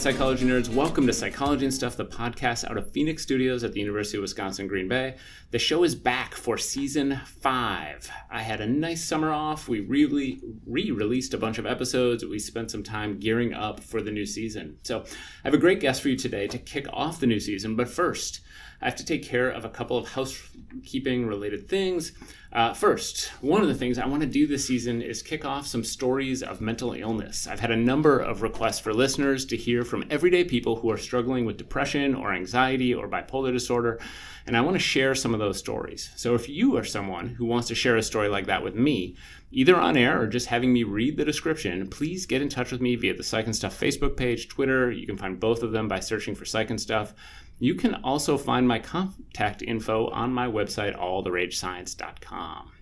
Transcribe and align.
psychology 0.00 0.46
nerds. 0.46 0.70
Welcome 0.70 1.06
to 1.08 1.12
Psychology 1.12 1.66
and 1.66 1.74
Stuff, 1.74 1.98
the 1.98 2.06
podcast 2.06 2.64
out 2.64 2.78
of 2.78 2.90
Phoenix 2.90 3.22
Studios 3.22 3.64
at 3.64 3.74
the 3.74 3.80
University 3.80 4.16
of 4.16 4.22
Wisconsin 4.22 4.66
Green 4.66 4.88
Bay. 4.88 5.16
The 5.50 5.58
show 5.58 5.84
is 5.84 5.94
back 5.94 6.34
for 6.34 6.56
season 6.56 7.20
five. 7.26 8.10
I 8.30 8.40
had 8.40 8.62
a 8.62 8.66
nice 8.66 9.04
summer 9.04 9.30
off. 9.30 9.68
We 9.68 9.80
really 9.80 10.40
re 10.66 10.90
released 10.90 11.34
a 11.34 11.38
bunch 11.38 11.58
of 11.58 11.66
episodes. 11.66 12.24
We 12.24 12.38
spent 12.38 12.70
some 12.70 12.82
time 12.82 13.18
gearing 13.18 13.52
up 13.52 13.78
for 13.78 14.00
the 14.00 14.10
new 14.10 14.24
season. 14.24 14.78
So 14.84 15.00
I 15.00 15.04
have 15.44 15.52
a 15.52 15.58
great 15.58 15.80
guest 15.80 16.00
for 16.00 16.08
you 16.08 16.16
today 16.16 16.46
to 16.46 16.56
kick 16.56 16.86
off 16.94 17.20
the 17.20 17.26
new 17.26 17.38
season. 17.38 17.76
But 17.76 17.90
first, 17.90 18.40
I 18.80 18.86
have 18.86 18.96
to 18.96 19.04
take 19.04 19.22
care 19.22 19.50
of 19.50 19.64
a 19.64 19.68
couple 19.68 19.98
of 19.98 20.08
housekeeping 20.08 21.26
related 21.26 21.68
things. 21.68 22.12
Uh, 22.52 22.72
first, 22.72 23.28
one 23.42 23.62
of 23.62 23.68
the 23.68 23.74
things 23.74 23.98
I 23.98 24.06
want 24.06 24.22
to 24.22 24.28
do 24.28 24.46
this 24.46 24.66
season 24.66 25.02
is 25.02 25.22
kick 25.22 25.44
off 25.44 25.66
some 25.66 25.84
stories 25.84 26.42
of 26.42 26.60
mental 26.60 26.94
illness. 26.94 27.46
I've 27.46 27.60
had 27.60 27.70
a 27.70 27.76
number 27.76 28.18
of 28.18 28.42
requests 28.42 28.80
for 28.80 28.92
listeners 28.92 29.44
to 29.46 29.56
hear 29.56 29.84
from 29.84 30.04
everyday 30.10 30.44
people 30.44 30.76
who 30.76 30.90
are 30.90 30.96
struggling 30.96 31.44
with 31.44 31.58
depression 31.58 32.14
or 32.14 32.32
anxiety 32.32 32.94
or 32.94 33.06
bipolar 33.06 33.52
disorder, 33.52 34.00
and 34.46 34.56
I 34.56 34.62
want 34.62 34.74
to 34.74 34.80
share 34.80 35.14
some 35.14 35.34
of 35.34 35.40
those 35.40 35.58
stories. 35.58 36.10
So 36.16 36.34
if 36.34 36.48
you 36.48 36.76
are 36.76 36.84
someone 36.84 37.28
who 37.28 37.44
wants 37.44 37.68
to 37.68 37.74
share 37.74 37.96
a 37.96 38.02
story 38.02 38.28
like 38.28 38.46
that 38.46 38.64
with 38.64 38.74
me, 38.74 39.16
either 39.50 39.76
on 39.76 39.96
air 39.96 40.20
or 40.20 40.26
just 40.26 40.46
having 40.46 40.72
me 40.72 40.82
read 40.84 41.16
the 41.16 41.24
description, 41.24 41.88
please 41.88 42.26
get 42.26 42.42
in 42.42 42.48
touch 42.48 42.72
with 42.72 42.80
me 42.80 42.96
via 42.96 43.14
the 43.14 43.22
Psych 43.22 43.46
and 43.46 43.56
Stuff 43.56 43.78
Facebook 43.78 44.16
page, 44.16 44.48
Twitter. 44.48 44.90
You 44.90 45.06
can 45.06 45.16
find 45.16 45.40
both 45.40 45.62
of 45.62 45.72
them 45.72 45.88
by 45.88 46.00
searching 46.00 46.34
for 46.34 46.44
Psych 46.44 46.70
and 46.70 46.80
Stuff. 46.80 47.14
You 47.58 47.74
can 47.74 47.96
also 47.96 48.38
find 48.38 48.66
my 48.66 48.78
contact 48.78 49.62
info 49.62 50.08
on 50.08 50.32
my 50.32 50.46
website, 50.46 50.98
alltheragescience.com. 50.98 52.72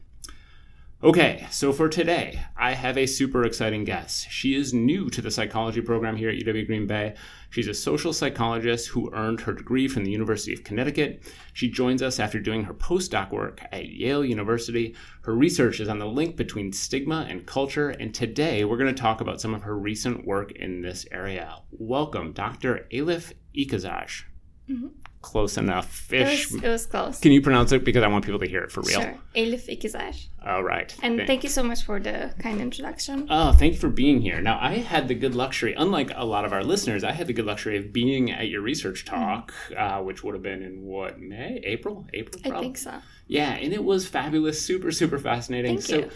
Okay, 1.00 1.46
so 1.52 1.72
for 1.72 1.88
today, 1.88 2.42
I 2.56 2.72
have 2.72 2.98
a 2.98 3.06
super 3.06 3.44
exciting 3.44 3.84
guest. 3.84 4.32
She 4.32 4.56
is 4.56 4.74
new 4.74 5.08
to 5.10 5.22
the 5.22 5.30
psychology 5.30 5.80
program 5.80 6.16
here 6.16 6.28
at 6.28 6.34
UW 6.34 6.66
Green 6.66 6.88
Bay. 6.88 7.14
She's 7.50 7.68
a 7.68 7.74
social 7.74 8.12
psychologist 8.12 8.88
who 8.88 9.14
earned 9.14 9.42
her 9.42 9.52
degree 9.52 9.86
from 9.86 10.04
the 10.04 10.10
University 10.10 10.52
of 10.52 10.64
Connecticut. 10.64 11.22
She 11.52 11.70
joins 11.70 12.02
us 12.02 12.18
after 12.18 12.40
doing 12.40 12.64
her 12.64 12.74
postdoc 12.74 13.30
work 13.30 13.60
at 13.70 13.90
Yale 13.90 14.24
University. 14.24 14.96
Her 15.22 15.36
research 15.36 15.78
is 15.78 15.88
on 15.88 16.00
the 16.00 16.06
link 16.06 16.34
between 16.34 16.72
stigma 16.72 17.28
and 17.28 17.46
culture, 17.46 17.90
and 17.90 18.12
today 18.12 18.64
we're 18.64 18.76
going 18.76 18.92
to 18.92 19.00
talk 19.00 19.20
about 19.20 19.40
some 19.40 19.54
of 19.54 19.62
her 19.62 19.78
recent 19.78 20.26
work 20.26 20.50
in 20.50 20.82
this 20.82 21.06
area. 21.12 21.60
Welcome, 21.70 22.32
Dr. 22.32 22.88
Elif 22.90 23.34
Ikizer. 23.56 24.24
Mm-hmm. 24.68 24.88
Close 25.20 25.56
enough. 25.56 25.90
Fish. 25.90 26.46
It 26.46 26.52
was, 26.52 26.62
it 26.62 26.68
was, 26.68 26.86
close. 26.86 27.18
Can 27.18 27.32
you 27.32 27.42
pronounce 27.42 27.72
it 27.72 27.84
because 27.84 28.04
I 28.04 28.06
want 28.06 28.24
people 28.24 28.38
to 28.38 28.46
hear 28.46 28.62
it 28.62 28.70
for 28.70 28.82
real? 28.82 29.00
Sure. 29.00 29.18
Elif 29.34 29.68
Ikizer. 29.68 30.28
All 30.46 30.62
right. 30.62 30.94
And 31.02 31.16
thank, 31.16 31.26
thank 31.26 31.42
you 31.42 31.48
so 31.48 31.62
much 31.62 31.82
for 31.82 31.98
the 31.98 32.32
kind 32.38 32.60
introduction. 32.60 33.26
Oh, 33.28 33.52
thank 33.52 33.74
you 33.74 33.80
for 33.80 33.88
being 33.88 34.20
here. 34.20 34.40
Now, 34.40 34.58
I 34.60 34.74
had 34.74 35.08
the 35.08 35.14
good 35.14 35.34
luxury, 35.34 35.74
unlike 35.74 36.12
a 36.14 36.24
lot 36.24 36.44
of 36.44 36.52
our 36.52 36.62
listeners, 36.62 37.02
I 37.02 37.12
had 37.12 37.26
the 37.26 37.32
good 37.32 37.46
luxury 37.46 37.76
of 37.76 37.92
being 37.92 38.30
at 38.30 38.48
your 38.48 38.60
research 38.60 39.04
mm-hmm. 39.04 39.16
talk, 39.16 39.52
mm-hmm. 39.70 40.00
uh, 40.00 40.02
which 40.02 40.22
would 40.22 40.34
have 40.34 40.42
been 40.42 40.62
in 40.62 40.84
what 40.84 41.18
May, 41.18 41.60
April, 41.64 42.06
April. 42.14 42.40
Probably. 42.40 42.58
I 42.58 42.62
think 42.62 42.78
so. 42.78 42.94
Yeah, 43.26 43.54
and 43.54 43.72
it 43.72 43.82
was 43.82 44.06
fabulous, 44.06 44.64
super, 44.64 44.92
super 44.92 45.18
fascinating. 45.18 45.78
Thank 45.78 45.82
so. 45.82 45.96
You. 45.96 46.10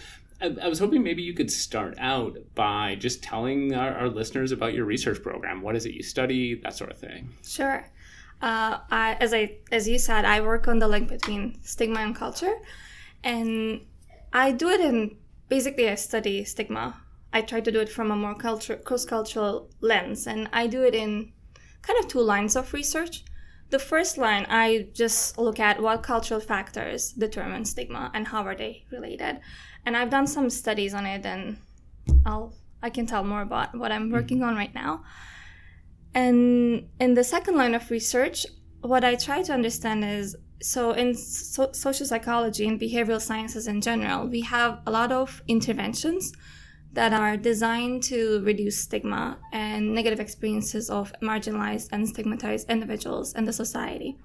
I, 0.61 0.69
was 0.69 0.81
hoping 0.81 1.03
maybe 1.05 1.23
you 1.23 1.35
could 1.35 1.51
start 1.51 1.95
out 1.99 2.37
by 2.55 2.97
just 2.97 3.23
telling 3.23 3.75
our, 3.75 3.95
our 3.95 4.09
listeners 4.09 4.51
about 4.51 4.75
your 4.75 4.85
research 4.85 5.23
program. 5.23 5.63
What 5.63 5.77
is 5.77 5.87
it 5.87 5.93
you 5.93 6.03
study? 6.03 6.55
That 6.57 6.75
sort 6.75 6.91
of 6.91 6.99
thing. 6.99 7.33
Sure. 7.47 7.87
Uh, 8.43 8.81
I, 8.91 9.17
as 9.21 9.33
I 9.33 9.59
as 9.71 9.89
you 9.89 9.99
said, 9.99 10.25
I 10.25 10.41
work 10.41 10.67
on 10.67 10.81
the 10.81 10.89
link 10.89 11.09
between 11.09 11.63
stigma 11.63 12.01
and 12.01 12.15
culture, 12.15 12.57
and 13.23 13.83
I 14.33 14.51
do 14.51 14.69
it 14.69 14.81
in 14.81 15.17
basically 15.49 15.89
I 15.89 15.95
study 15.95 16.45
stigma. 16.45 16.97
I 17.33 17.43
try 17.43 17.61
to 17.61 17.71
do 17.71 17.81
it 17.81 17.89
from 17.89 18.11
a 18.11 18.17
more 18.17 18.35
culture 18.35 18.77
cross 18.77 19.05
cultural 19.05 19.71
lens, 19.81 20.27
and 20.27 20.49
I 20.53 20.67
do 20.67 20.83
it 20.83 20.95
in 20.95 21.33
kind 21.83 21.99
of 22.01 22.09
two 22.09 22.21
lines 22.21 22.57
of 22.57 22.73
research. 22.73 23.25
The 23.71 23.79
first 23.79 24.19
line, 24.19 24.45
I 24.51 24.89
just 24.93 25.39
look 25.39 25.61
at 25.61 25.81
what 25.81 26.03
cultural 26.03 26.41
factors 26.41 27.13
determine 27.13 27.65
stigma 27.65 28.11
and 28.13 28.27
how 28.27 28.43
are 28.43 28.57
they 28.57 28.85
related, 28.91 29.39
and 29.87 29.97
I've 29.97 30.11
done 30.11 30.27
some 30.27 30.51
studies 30.51 30.95
on 30.95 31.07
it, 31.07 31.25
and 31.25 31.59
I'll 32.27 32.55
I 32.83 32.91
can 32.91 33.07
tell 33.07 33.23
more 33.23 33.43
about 33.43 33.79
what 33.79 33.93
I'm 33.93 34.11
working 34.11 34.43
on 34.43 34.57
right 34.57 34.75
now. 34.75 35.05
And 36.15 36.89
in 37.01 37.15
the 37.15 37.25
second 37.25 37.57
line 37.57 37.75
of 37.75 37.91
research, 37.91 38.47
what 38.83 39.05
I 39.05 39.15
try 39.15 39.43
to 39.43 39.53
understand 39.53 40.05
is 40.05 40.37
so 40.61 40.93
in 40.93 41.15
so- 41.15 41.73
social 41.73 42.07
psychology 42.07 42.67
and 42.67 42.81
behavioral 42.81 43.21
sciences 43.21 43.67
in 43.67 43.81
general, 43.81 44.29
we 44.29 44.43
have 44.43 44.81
a 44.87 44.91
lot 44.91 45.11
of 45.13 45.43
interventions 45.49 46.33
that 46.93 47.13
are 47.13 47.37
designed 47.37 48.03
to 48.03 48.43
reduce 48.45 48.79
stigma 48.79 49.39
and 49.53 49.95
negative 49.95 50.21
experiences 50.21 50.91
of 50.91 51.13
marginalized 51.23 51.89
and 51.91 52.07
stigmatized 52.07 52.69
individuals 52.69 53.33
in 53.35 53.45
the 53.45 53.53
society. 53.53 54.19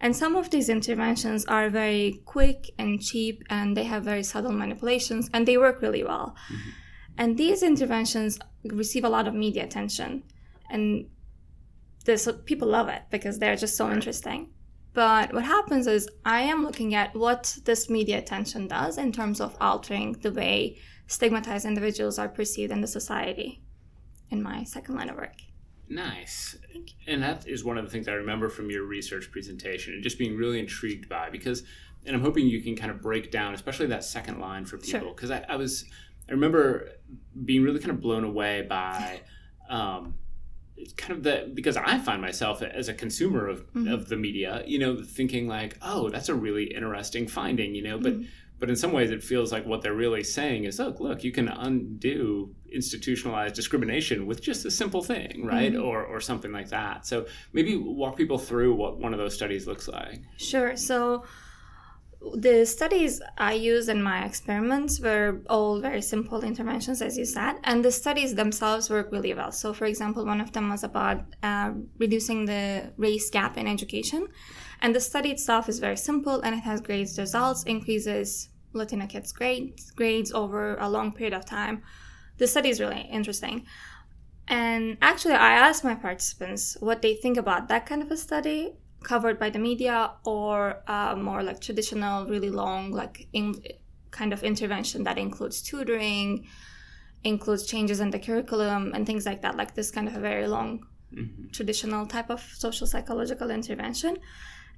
And 0.00 0.16
some 0.16 0.34
of 0.34 0.50
these 0.50 0.68
interventions 0.68 1.44
are 1.44 1.68
very 1.68 2.22
quick 2.24 2.70
and 2.78 3.00
cheap, 3.00 3.44
and 3.50 3.76
they 3.76 3.84
have 3.84 4.02
very 4.02 4.22
subtle 4.22 4.52
manipulations, 4.52 5.28
and 5.32 5.46
they 5.46 5.58
work 5.58 5.82
really 5.82 6.02
well. 6.02 6.34
Mm-hmm. 6.52 6.70
And 7.18 7.36
these 7.36 7.62
interventions 7.62 8.38
receive 8.64 9.04
a 9.04 9.10
lot 9.10 9.28
of 9.28 9.34
media 9.34 9.64
attention. 9.64 10.22
And 10.70 11.06
this 12.04 12.28
people 12.44 12.68
love 12.68 12.88
it 12.88 13.02
because 13.10 13.38
they're 13.38 13.56
just 13.56 13.76
so 13.76 13.90
interesting. 13.90 14.50
But 14.92 15.32
what 15.32 15.44
happens 15.44 15.86
is 15.86 16.08
I 16.24 16.40
am 16.40 16.64
looking 16.64 16.94
at 16.94 17.14
what 17.14 17.58
this 17.64 17.88
media 17.88 18.18
attention 18.18 18.66
does 18.66 18.98
in 18.98 19.12
terms 19.12 19.40
of 19.40 19.56
altering 19.60 20.12
the 20.14 20.32
way 20.32 20.78
stigmatized 21.06 21.64
individuals 21.64 22.18
are 22.18 22.28
perceived 22.28 22.72
in 22.72 22.80
the 22.80 22.86
society 22.86 23.62
in 24.30 24.42
my 24.42 24.64
second 24.64 24.96
line 24.96 25.08
of 25.08 25.16
work. 25.16 25.34
Nice. 25.88 26.56
And 27.06 27.22
that 27.22 27.46
is 27.48 27.64
one 27.64 27.76
of 27.76 27.84
the 27.84 27.90
things 27.90 28.08
I 28.08 28.12
remember 28.12 28.48
from 28.48 28.70
your 28.70 28.84
research 28.84 29.30
presentation 29.30 29.94
and 29.94 30.02
just 30.02 30.18
being 30.18 30.36
really 30.36 30.60
intrigued 30.60 31.08
by 31.08 31.30
because, 31.30 31.64
and 32.06 32.14
I'm 32.14 32.22
hoping 32.22 32.46
you 32.46 32.62
can 32.62 32.76
kind 32.76 32.92
of 32.92 33.02
break 33.02 33.32
down, 33.32 33.54
especially 33.54 33.86
that 33.86 34.04
second 34.04 34.40
line 34.40 34.64
for 34.64 34.78
people. 34.78 35.12
Because 35.12 35.30
sure. 35.30 35.44
I, 35.48 35.54
I, 35.54 35.56
was, 35.56 35.84
I 36.28 36.32
remember 36.32 36.90
being 37.44 37.62
really 37.62 37.80
kind 37.80 37.90
of 37.90 38.00
blown 38.00 38.22
away 38.22 38.62
by 38.62 39.20
um, 39.68 40.14
kind 40.96 41.12
of 41.12 41.22
the 41.22 41.50
because 41.54 41.76
I 41.76 41.98
find 41.98 42.20
myself 42.20 42.62
as 42.62 42.88
a 42.88 42.94
consumer 42.94 43.46
of, 43.48 43.66
mm-hmm. 43.72 43.88
of 43.88 44.08
the 44.08 44.16
media, 44.16 44.62
you 44.66 44.78
know, 44.78 45.02
thinking 45.02 45.46
like, 45.48 45.76
oh, 45.82 46.08
that's 46.08 46.28
a 46.28 46.34
really 46.34 46.64
interesting 46.74 47.26
finding, 47.26 47.74
you 47.74 47.82
know, 47.82 47.98
but 47.98 48.14
mm-hmm. 48.14 48.24
but 48.58 48.68
in 48.68 48.76
some 48.76 48.92
ways 48.92 49.10
it 49.10 49.22
feels 49.22 49.52
like 49.52 49.66
what 49.66 49.82
they're 49.82 49.94
really 49.94 50.24
saying 50.24 50.64
is, 50.64 50.78
look, 50.78 51.00
look, 51.00 51.24
you 51.24 51.32
can 51.32 51.48
undo 51.48 52.54
institutionalized 52.72 53.54
discrimination 53.54 54.26
with 54.26 54.40
just 54.40 54.64
a 54.64 54.70
simple 54.70 55.02
thing, 55.02 55.44
right? 55.44 55.72
Mm-hmm. 55.72 55.84
Or 55.84 56.04
or 56.04 56.20
something 56.20 56.52
like 56.52 56.68
that. 56.70 57.06
So 57.06 57.26
maybe 57.52 57.76
walk 57.76 58.16
people 58.16 58.38
through 58.38 58.74
what 58.74 58.98
one 58.98 59.12
of 59.12 59.18
those 59.18 59.34
studies 59.34 59.66
looks 59.66 59.88
like. 59.88 60.22
Sure. 60.36 60.76
So 60.76 61.24
the 62.34 62.66
studies 62.66 63.22
I 63.38 63.54
used 63.54 63.88
in 63.88 64.02
my 64.02 64.24
experiments 64.24 65.00
were 65.00 65.40
all 65.48 65.80
very 65.80 66.02
simple 66.02 66.42
interventions, 66.42 67.00
as 67.00 67.16
you 67.16 67.24
said, 67.24 67.56
and 67.64 67.82
the 67.84 67.90
studies 67.90 68.34
themselves 68.34 68.90
work 68.90 69.10
really 69.10 69.32
well. 69.32 69.52
So, 69.52 69.72
for 69.72 69.86
example, 69.86 70.26
one 70.26 70.40
of 70.40 70.52
them 70.52 70.68
was 70.68 70.84
about 70.84 71.24
uh, 71.42 71.72
reducing 71.98 72.44
the 72.44 72.92
race 72.98 73.30
gap 73.30 73.56
in 73.56 73.66
education, 73.66 74.28
and 74.82 74.94
the 74.94 75.00
study 75.00 75.30
itself 75.30 75.68
is 75.68 75.78
very 75.78 75.96
simple 75.96 76.40
and 76.42 76.54
it 76.54 76.60
has 76.60 76.80
great 76.80 77.08
results, 77.16 77.62
increases 77.64 78.50
Latina 78.72 79.06
kids' 79.06 79.32
grades 79.32 79.90
grades 79.90 80.32
over 80.32 80.76
a 80.76 80.88
long 80.88 81.12
period 81.12 81.34
of 81.34 81.44
time. 81.44 81.82
The 82.38 82.46
study 82.46 82.68
is 82.68 82.80
really 82.80 83.08
interesting. 83.10 83.66
And 84.48 84.98
actually, 85.00 85.34
I 85.34 85.52
asked 85.52 85.84
my 85.84 85.94
participants 85.94 86.76
what 86.80 87.02
they 87.02 87.14
think 87.14 87.36
about 87.36 87.68
that 87.68 87.86
kind 87.86 88.02
of 88.02 88.10
a 88.10 88.16
study, 88.16 88.74
covered 89.02 89.38
by 89.38 89.50
the 89.50 89.58
media 89.58 90.12
or 90.24 90.82
uh, 90.86 91.16
more 91.16 91.42
like 91.42 91.60
traditional, 91.60 92.26
really 92.26 92.50
long, 92.50 92.92
like 92.92 93.28
in, 93.32 93.54
kind 94.10 94.32
of 94.32 94.42
intervention 94.42 95.04
that 95.04 95.18
includes 95.18 95.62
tutoring, 95.62 96.46
includes 97.24 97.66
changes 97.66 98.00
in 98.00 98.10
the 98.10 98.18
curriculum 98.18 98.92
and 98.94 99.06
things 99.06 99.26
like 99.26 99.42
that, 99.42 99.56
like 99.56 99.74
this 99.74 99.90
kind 99.90 100.08
of 100.08 100.16
a 100.16 100.20
very 100.20 100.46
long 100.46 100.86
mm-hmm. 101.14 101.48
traditional 101.52 102.06
type 102.06 102.30
of 102.30 102.40
social 102.40 102.86
psychological 102.86 103.50
intervention. 103.50 104.18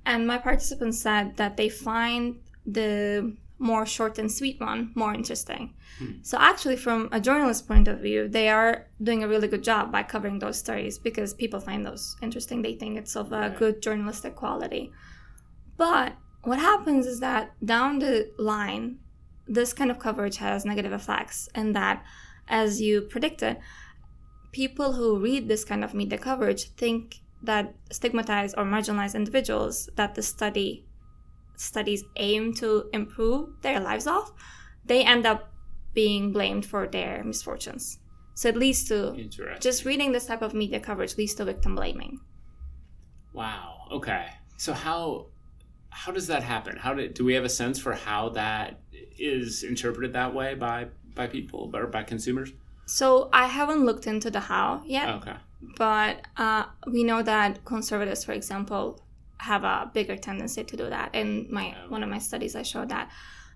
And 0.05 0.27
my 0.27 0.39
participants 0.39 1.01
said 1.01 1.37
that 1.37 1.57
they 1.57 1.69
find 1.69 2.41
the 2.67 3.37
more 3.63 3.87
short 3.87 4.19
and 4.19 4.31
sweet 4.31 4.61
one 4.61 4.91
more 4.95 5.15
interesting. 5.15 5.75
Hmm. 5.99 6.13
So 6.23 6.37
actually, 6.39 6.77
from 6.77 7.09
a 7.13 7.21
journalist 7.21 7.69
point 7.69 7.89
of 7.89 8.01
view, 8.01 8.29
they 8.29 8.49
are 8.49 8.89
doing 9.03 9.23
a 9.23 9.29
really 9.29 9.49
good 9.49 9.63
job 9.63 9.93
by 9.93 10.03
covering 10.03 10.41
those 10.41 10.59
stories 10.59 10.99
because 10.99 11.33
people 11.33 11.61
find 11.61 11.87
those 11.87 12.17
interesting. 12.21 12.61
They 12.61 12.75
think 12.75 12.99
it's 12.99 13.17
of 13.17 13.33
a 13.33 13.41
right. 13.41 13.57
good 13.57 13.81
journalistic 13.81 14.35
quality. 14.35 14.93
But 15.77 16.15
what 16.43 16.59
happens 16.59 17.07
is 17.07 17.21
that 17.21 17.53
down 17.65 18.01
the 18.01 18.31
line, 18.37 18.99
this 19.47 19.73
kind 19.73 19.91
of 19.91 19.99
coverage 19.99 20.39
has 20.39 20.65
negative 20.65 20.93
effects, 20.93 21.49
and 21.55 21.75
that, 21.77 22.05
as 22.49 22.81
you 22.81 23.03
predicted, 23.03 23.59
people 24.51 24.93
who 24.93 25.19
read 25.19 25.49
this 25.49 25.65
kind 25.65 25.85
of 25.85 25.95
media 25.95 26.19
coverage 26.19 26.71
think 26.77 27.21
that 27.43 27.75
stigmatized 27.91 28.55
or 28.59 28.65
marginalized 28.65 29.15
individuals 29.15 29.89
that 29.97 30.15
the 30.15 30.23
study 30.23 30.85
studies 31.63 32.03
aim 32.17 32.53
to 32.55 32.89
improve 32.93 33.49
their 33.63 33.81
lives 33.81 34.07
off, 34.07 34.33
they 34.85 35.05
end 35.05 35.27
up 35.27 35.51
being 35.95 36.33
blamed 36.33 36.67
for 36.67 36.87
their 36.89 37.23
misfortunes. 37.25 37.99
So 38.35 38.49
it 38.49 38.57
leads 38.57 38.85
to 38.89 39.29
just 39.61 39.85
reading 39.85 40.11
this 40.13 40.27
type 40.27 40.43
of 40.43 40.55
media 40.55 40.81
coverage 40.81 41.17
leads 41.19 41.35
to 41.35 41.45
victim 41.45 41.75
blaming. 41.75 42.19
Wow. 43.33 43.87
Okay. 43.91 44.27
So 44.57 44.73
how 44.73 45.27
how 45.91 46.11
does 46.13 46.27
that 46.29 46.43
happen? 46.43 46.77
How 46.77 46.95
did 46.95 47.15
do 47.15 47.25
we 47.25 47.35
have 47.35 47.45
a 47.45 47.49
sense 47.49 47.79
for 47.79 47.93
how 47.93 48.31
that 48.31 48.81
is 49.19 49.63
interpreted 49.63 50.13
that 50.15 50.35
way 50.35 50.55
by 50.55 50.89
by 51.15 51.27
people 51.27 51.71
or 51.75 51.87
by 51.87 52.03
consumers? 52.03 52.53
So 52.87 53.29
I 53.33 53.47
haven't 53.47 53.85
looked 53.85 54.07
into 54.07 54.31
the 54.31 54.41
how 54.41 54.83
yet, 54.87 55.09
Okay. 55.17 55.37
but 55.77 56.27
uh, 56.37 56.65
we 56.91 57.05
know 57.05 57.23
that 57.23 57.65
conservatives, 57.65 58.25
for 58.25 58.33
example, 58.33 59.01
have 59.43 59.65
a 59.65 59.91
bigger 59.93 60.17
tendency 60.17 60.63
to 60.65 60.77
do 60.77 60.89
that. 60.89 61.15
In 61.15 61.49
my 61.51 61.75
one 61.89 62.03
of 62.03 62.09
my 62.09 62.19
studies, 62.19 62.55
I 62.57 62.63
showed 62.63 62.89
that 62.91 63.11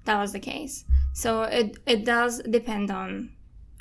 that 0.05 0.19
was 0.19 0.33
the 0.33 0.41
case. 0.41 0.85
So 1.13 1.43
it 1.43 1.79
it 1.87 2.05
does 2.05 2.43
depend 2.59 2.91
on 2.91 3.31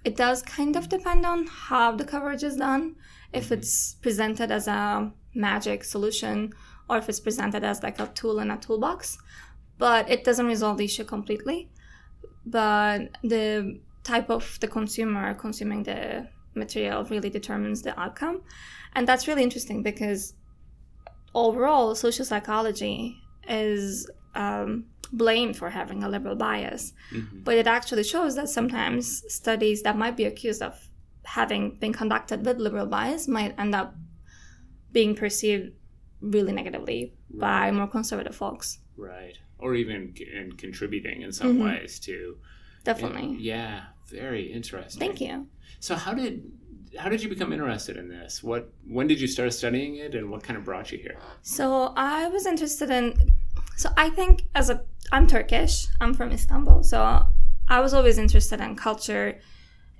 it 0.04 0.16
does 0.16 0.44
kind 0.44 0.76
of 0.76 0.88
depend 0.88 1.26
on 1.26 1.48
how 1.48 1.96
the 1.96 2.06
coverage 2.06 2.44
is 2.44 2.58
done. 2.58 2.96
If 3.34 3.46
mm-hmm. 3.46 3.56
it's 3.56 3.96
presented 3.96 4.52
as 4.52 4.68
a 4.68 5.12
magic 5.34 5.84
solution 5.84 6.54
or 6.90 6.98
if 6.98 7.10
it's 7.10 7.20
presented 7.20 7.64
as 7.64 7.82
like 7.82 8.00
a 8.00 8.08
tool 8.08 8.40
in 8.40 8.52
a 8.52 8.58
toolbox, 8.58 9.18
but 9.78 10.10
it 10.10 10.24
doesn't 10.24 10.46
resolve 10.46 10.78
the 10.78 10.86
issue 10.86 11.04
completely. 11.04 11.72
But 12.46 13.18
the 13.24 13.80
type 14.04 14.30
of 14.30 14.60
the 14.60 14.68
consumer 14.68 15.34
consuming 15.34 15.82
the 15.84 16.28
material 16.54 17.04
really 17.06 17.32
determines 17.32 17.82
the 17.82 18.00
outcome. 18.00 18.42
And 18.94 19.08
that's 19.08 19.28
really 19.28 19.44
interesting 19.44 19.82
because 19.82 20.36
overall, 21.36 21.94
social 21.96 22.26
psychology 22.26 23.18
is 23.48 24.10
um, 24.34 24.86
blamed 25.14 25.56
for 25.58 25.70
having 25.70 26.04
a 26.04 26.10
liberal 26.10 26.36
bias. 26.36 26.94
Mhm. 27.12 27.44
But 27.44 27.56
it 27.58 27.68
actually 27.68 28.04
shows 28.04 28.36
that 28.36 28.50
sometimes 28.50 29.24
studies 29.34 29.84
that 29.84 29.96
might 29.98 30.18
be 30.18 30.26
accused 30.26 30.62
of 30.64 30.74
having 31.24 31.78
been 31.80 31.94
conducted 31.94 32.46
with 32.46 32.58
liberal 32.58 32.86
bias 32.88 33.28
might 33.28 33.54
end 33.60 33.76
up 33.76 33.96
being 34.92 35.16
perceived 35.16 35.74
really 36.22 36.54
negatively 36.54 37.14
by 37.30 37.70
more 37.72 37.88
conservative 37.88 38.36
folks. 38.36 38.80
Right. 38.98 39.38
Or 39.60 39.76
even 39.76 40.14
c- 40.18 40.28
in 40.34 40.54
contributing 40.54 41.22
in 41.22 41.32
some 41.32 41.58
Mhm. 41.58 41.64
ways 41.66 42.00
to 42.02 42.38
Definitely. 42.84 43.38
Yeah. 43.40 43.86
Very 44.08 44.44
interesting. 44.54 45.00
Thank 45.00 45.20
you. 45.20 45.48
So 45.80 45.96
how 45.96 46.14
did 46.14 46.44
how 46.98 47.10
did 47.10 47.22
you 47.24 47.30
become 47.30 47.52
interested 47.54 47.98
in 47.98 48.08
this? 48.10 48.44
What 48.44 48.72
when 48.88 49.08
did 49.08 49.20
you 49.20 49.28
start 49.28 49.54
studying 49.54 49.96
it, 49.98 50.16
and 50.16 50.30
what 50.30 50.44
kind 50.44 50.58
of 50.58 50.64
brought 50.66 50.92
you 50.92 50.98
here? 50.98 51.18
So 51.42 51.94
I 51.96 52.28
was 52.30 52.46
interested 52.46 52.90
in. 52.90 53.14
So 53.78 53.90
I 53.98 54.10
think 54.10 54.44
as 54.56 54.70
a 54.70 54.84
I'm 55.12 55.28
Turkish. 55.28 55.88
I'm 56.02 56.14
from 56.14 56.32
Istanbul. 56.32 56.84
So 56.84 57.26
I 57.68 57.80
was 57.80 57.94
always 57.94 58.18
interested 58.18 58.60
in 58.62 58.76
culture 58.76 59.40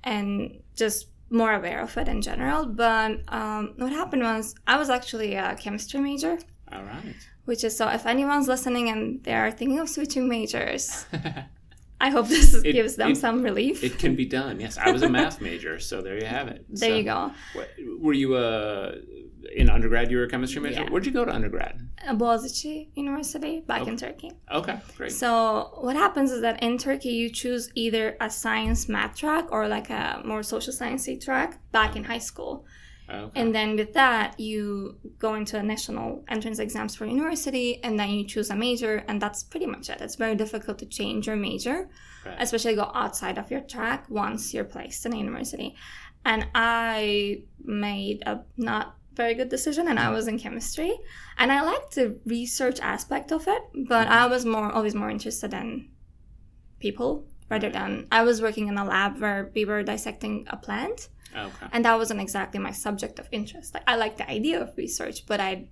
and 0.04 0.60
just 0.74 1.08
more 1.30 1.52
aware 1.54 1.80
of 1.80 1.96
it 1.96 2.08
in 2.08 2.22
general. 2.22 2.66
But 2.66 3.20
um, 3.28 3.74
what 3.76 3.92
happened 3.92 4.22
was 4.22 4.54
I 4.66 4.76
was 4.78 4.90
actually 4.90 5.34
a 5.34 5.56
chemistry 5.56 6.00
major, 6.00 6.38
All 6.72 6.82
right. 6.84 7.14
which 7.44 7.64
is 7.64 7.76
so 7.76 7.88
if 7.88 8.06
anyone's 8.06 8.48
listening 8.48 8.88
and 8.88 9.22
they 9.24 9.34
are 9.34 9.50
thinking 9.50 9.78
of 9.78 9.88
switching 9.88 10.28
majors, 10.28 11.06
I 12.00 12.10
hope 12.10 12.28
this 12.28 12.54
It- 12.54 12.72
gives 12.72 12.96
them 12.96 13.12
it- 13.12 13.16
some 13.16 13.42
relief. 13.42 13.82
it 13.82 13.98
can 13.98 14.14
be 14.16 14.26
done. 14.26 14.60
Yes, 14.60 14.76
I 14.78 14.90
was 14.90 15.02
a 15.02 15.08
math 15.08 15.40
major, 15.40 15.78
so 15.80 16.02
there 16.02 16.18
you 16.18 16.26
have 16.26 16.48
it. 16.48 16.64
there 16.80 16.90
So, 16.90 16.96
you 16.96 17.02
go. 17.04 17.32
what- 17.54 17.70
were 18.00 18.12
you 18.12 18.34
uh, 18.34 18.96
in 19.54 19.70
undergrad? 19.70 20.10
You 20.10 20.18
were 20.18 20.24
a 20.24 20.28
chemistry 20.28 20.60
major. 20.60 20.82
Yeah. 20.82 20.90
Where'd 20.90 21.06
you 21.06 21.12
go 21.12 21.24
to 21.24 21.32
undergrad? 21.34 21.80
Boğaziçi 22.20 22.88
University 22.96 23.60
back 23.66 23.86
in 23.88 23.96
Turkey. 23.96 24.30
Okay, 24.52 24.76
great. 24.96 25.12
So 25.12 25.70
what 25.80 25.96
happens 25.96 26.30
is 26.30 26.40
that 26.42 26.62
in 26.62 26.76
Turkey 26.78 27.10
you 27.10 27.30
choose 27.30 27.70
either 27.74 28.16
a 28.20 28.28
science 28.30 28.88
math 28.88 29.16
track 29.16 29.50
or 29.50 29.66
like 29.68 29.88
a 29.90 30.20
more 30.24 30.42
social 30.42 30.72
sciencey 30.72 31.18
track 31.20 31.58
back 31.72 31.96
in 31.96 32.04
high 32.04 32.20
school. 32.20 32.64
Okay. 33.08 33.40
And 33.40 33.54
then 33.54 33.76
with 33.76 33.92
that 33.94 34.38
you 34.38 34.98
go 35.18 35.34
into 35.34 35.58
a 35.58 35.62
national 35.62 36.24
entrance 36.28 36.58
exams 36.58 36.94
for 36.94 37.06
university 37.06 37.82
and 37.82 37.98
then 37.98 38.10
you 38.10 38.24
choose 38.24 38.50
a 38.50 38.56
major 38.56 39.04
and 39.08 39.20
that's 39.20 39.42
pretty 39.42 39.66
much 39.66 39.88
it. 39.90 40.00
It's 40.00 40.16
very 40.16 40.34
difficult 40.34 40.78
to 40.78 40.86
change 40.86 41.26
your 41.26 41.36
major, 41.36 41.88
Right. 42.24 42.36
especially 42.40 42.74
go 42.74 42.90
outside 42.94 43.38
of 43.38 43.50
your 43.50 43.60
track 43.60 44.06
once 44.08 44.52
you're 44.52 44.64
placed 44.64 45.06
in 45.06 45.12
a 45.12 45.16
university. 45.16 45.76
And 46.24 46.48
I 46.54 47.42
made 47.62 48.22
a 48.26 48.40
not 48.56 48.96
very 49.14 49.34
good 49.34 49.48
decision 49.48 49.88
and 49.88 49.98
I 49.98 50.10
was 50.10 50.28
in 50.28 50.38
chemistry 50.38 50.92
and 51.38 51.50
I 51.50 51.62
liked 51.62 51.94
the 51.94 52.18
research 52.26 52.80
aspect 52.80 53.32
of 53.32 53.48
it, 53.48 53.62
but 53.88 54.06
mm-hmm. 54.06 54.12
I 54.12 54.26
was 54.26 54.44
more 54.44 54.70
always 54.70 54.94
more 54.94 55.10
interested 55.10 55.54
in 55.54 55.88
people 56.80 57.26
rather 57.48 57.70
than 57.70 58.06
I 58.12 58.22
was 58.22 58.42
working 58.42 58.68
in 58.68 58.76
a 58.76 58.84
lab 58.84 59.20
where 59.20 59.50
we 59.54 59.64
were 59.64 59.82
dissecting 59.82 60.46
a 60.50 60.56
plant 60.56 61.08
Oh, 61.34 61.46
okay. 61.46 61.66
and 61.72 61.84
that 61.84 61.98
wasn't 61.98 62.20
exactly 62.20 62.60
my 62.60 62.70
subject 62.70 63.18
of 63.18 63.28
interest. 63.32 63.74
Like 63.74 63.82
I 63.86 63.96
liked 63.96 64.18
the 64.18 64.30
idea 64.30 64.60
of 64.60 64.76
research, 64.76 65.26
but 65.26 65.40
I 65.40 65.68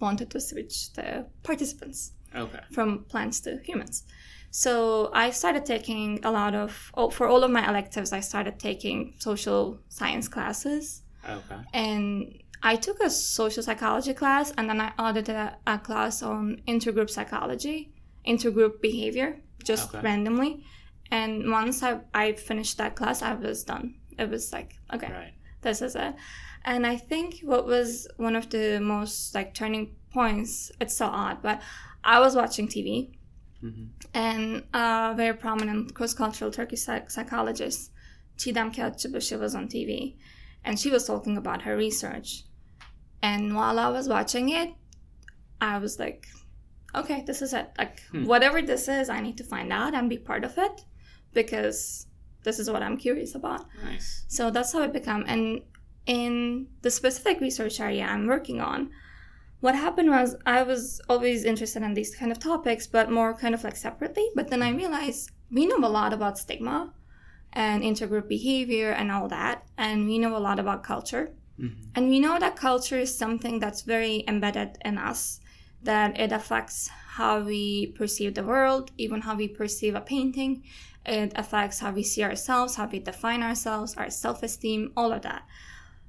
wanted 0.00 0.30
to 0.30 0.40
switch 0.40 0.92
the 0.92 1.26
participants 1.42 2.12
Okay. 2.34 2.60
from 2.72 3.04
plants 3.04 3.40
to 3.40 3.58
humans. 3.64 4.04
So 4.50 5.10
I 5.12 5.30
started 5.30 5.64
taking 5.66 6.24
a 6.24 6.30
lot 6.30 6.54
of 6.54 6.90
oh, 6.94 7.10
for 7.10 7.26
all 7.26 7.42
of 7.44 7.50
my 7.50 7.68
electives. 7.68 8.12
I 8.12 8.20
started 8.20 8.58
taking 8.58 9.14
social 9.18 9.80
science 9.88 10.28
classes, 10.28 11.02
Okay. 11.28 11.56
and 11.72 12.42
I 12.62 12.76
took 12.76 13.00
a 13.00 13.10
social 13.10 13.62
psychology 13.62 14.14
class, 14.14 14.52
and 14.56 14.68
then 14.68 14.80
I 14.80 14.92
audited 14.98 15.36
a, 15.36 15.56
a 15.66 15.78
class 15.78 16.22
on 16.22 16.62
intergroup 16.66 17.10
psychology, 17.10 17.92
intergroup 18.26 18.80
behavior, 18.80 19.40
just 19.64 19.94
Okay. 19.94 20.02
randomly. 20.02 20.64
And 21.10 21.50
once 21.50 21.82
I, 21.82 22.00
I 22.12 22.32
finished 22.32 22.76
that 22.78 22.94
class, 22.96 23.22
I 23.22 23.34
was 23.34 23.64
done. 23.64 23.94
It 24.18 24.28
was 24.30 24.52
like 24.52 24.74
okay, 24.94 25.10
Right. 25.12 25.34
this 25.62 25.82
is 25.82 25.94
it. 25.96 26.14
And 26.64 26.86
I 26.86 26.96
think 26.96 27.40
what 27.42 27.66
was 27.66 28.08
one 28.16 28.36
of 28.36 28.48
the 28.50 28.80
most 28.80 29.34
like 29.34 29.54
turning 29.54 29.94
points, 30.12 30.72
it's 30.80 30.96
so 30.96 31.06
odd, 31.06 31.42
but 31.42 31.60
I 32.04 32.18
was 32.20 32.34
watching 32.34 32.68
TV 32.68 33.10
hmm 33.60 33.86
and 34.14 34.62
a 34.72 35.12
very 35.16 35.34
prominent 35.36 35.94
cross-cultural 35.94 36.50
Turkish 36.50 36.80
psych- 36.82 37.10
psychologist, 37.10 37.90
Çiğdem 38.36 38.72
Kağıtçıbaşı, 38.72 39.28
was 39.38 39.54
on 39.54 39.68
TV, 39.68 40.14
and 40.64 40.78
she 40.78 40.90
was 40.90 41.06
talking 41.06 41.36
about 41.36 41.62
her 41.62 41.76
research. 41.76 42.44
And 43.22 43.42
while 43.52 43.78
I 43.78 43.88
was 43.90 44.06
watching 44.08 44.48
it, 44.50 44.70
I 45.60 45.78
was 45.78 45.98
like, 45.98 46.26
okay, 46.94 47.24
this 47.26 47.42
is 47.42 47.52
it. 47.52 47.66
Like, 47.78 48.00
Hmm. 48.10 48.24
whatever 48.24 48.62
this 48.66 48.88
is, 48.88 49.08
I 49.10 49.20
need 49.20 49.36
to 49.38 49.44
find 49.44 49.72
out 49.72 49.94
and 49.94 50.08
be 50.08 50.18
part 50.18 50.44
of 50.44 50.56
it 50.58 50.84
because 51.34 52.06
this 52.48 52.58
is 52.62 52.68
what 52.72 52.82
I'm 52.86 52.98
curious 53.06 53.32
about. 53.40 53.62
Nice. 53.84 54.08
So 54.36 54.42
that's 54.54 54.72
how 54.74 54.82
it 54.88 54.92
became. 54.98 55.22
And 55.32 55.42
in 56.18 56.68
the 56.84 56.92
specific 57.00 57.36
research 57.48 57.76
area 57.86 58.04
I'm 58.12 58.26
working 58.34 58.58
on, 58.72 58.80
what 59.64 59.74
happened 59.74 60.10
was 60.18 60.28
I 60.46 60.60
was 60.62 60.82
always 61.12 61.40
interested 61.52 61.82
in 61.82 61.92
these 61.94 62.12
kind 62.18 62.30
of 62.32 62.38
topics, 62.38 62.84
but 62.96 63.10
more 63.18 63.32
kind 63.42 63.54
of 63.56 63.62
like 63.66 63.76
separately. 63.76 64.26
But 64.38 64.48
then 64.50 64.62
I 64.68 64.70
realized 64.82 65.30
we 65.58 65.66
know 65.66 65.80
a 65.88 65.92
lot 66.00 66.12
about 66.18 66.38
stigma 66.44 66.78
and 67.52 67.82
intergroup 67.82 68.28
behavior 68.28 68.90
and 69.00 69.08
all 69.14 69.28
that. 69.28 69.56
And 69.76 70.06
we 70.10 70.16
know 70.22 70.34
a 70.36 70.44
lot 70.48 70.58
about 70.64 70.80
culture. 70.94 71.26
hmm 71.58 71.68
And 71.96 72.04
we 72.12 72.18
know 72.24 72.34
that 72.38 72.54
culture 72.68 73.00
is 73.06 73.12
something 73.24 73.54
that's 73.62 73.82
very 73.94 74.16
embedded 74.32 74.70
in 74.88 74.94
us, 75.10 75.20
that 75.90 76.10
it 76.24 76.32
affects 76.40 76.76
how 77.18 77.34
we 77.52 77.64
perceive 78.00 78.32
the 78.34 78.48
world, 78.52 78.84
even 79.04 79.18
how 79.26 79.34
we 79.42 79.48
perceive 79.60 79.94
a 79.96 80.04
painting. 80.14 80.52
It 81.08 81.32
affects 81.36 81.80
how 81.80 81.90
we 81.92 82.02
see 82.02 82.22
ourselves, 82.22 82.76
how 82.76 82.86
we 82.86 82.98
define 82.98 83.42
ourselves, 83.42 83.94
our 83.96 84.10
self 84.10 84.42
esteem, 84.42 84.92
all 84.96 85.12
of 85.12 85.22
that. 85.22 85.42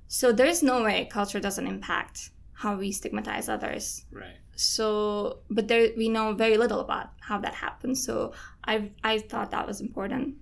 So 0.07 0.31
there's 0.31 0.61
no 0.61 0.83
way 0.83 1.07
culture 1.09 1.39
doesn't 1.39 1.65
impact 1.65 2.31
how 2.53 2.75
we 2.75 2.91
stigmatize 2.91 3.47
others. 3.47 4.05
Right. 4.11 4.37
So, 4.55 5.39
but 5.49 5.69
there 5.69 5.91
we 5.95 6.09
know 6.09 6.33
very 6.33 6.57
little 6.57 6.81
about 6.81 7.11
how 7.21 7.37
that 7.39 7.53
happens. 7.53 8.03
So 8.03 8.33
I 8.65 8.91
I 9.03 9.19
thought 9.19 9.51
that 9.51 9.65
was 9.65 9.79
important, 9.79 10.35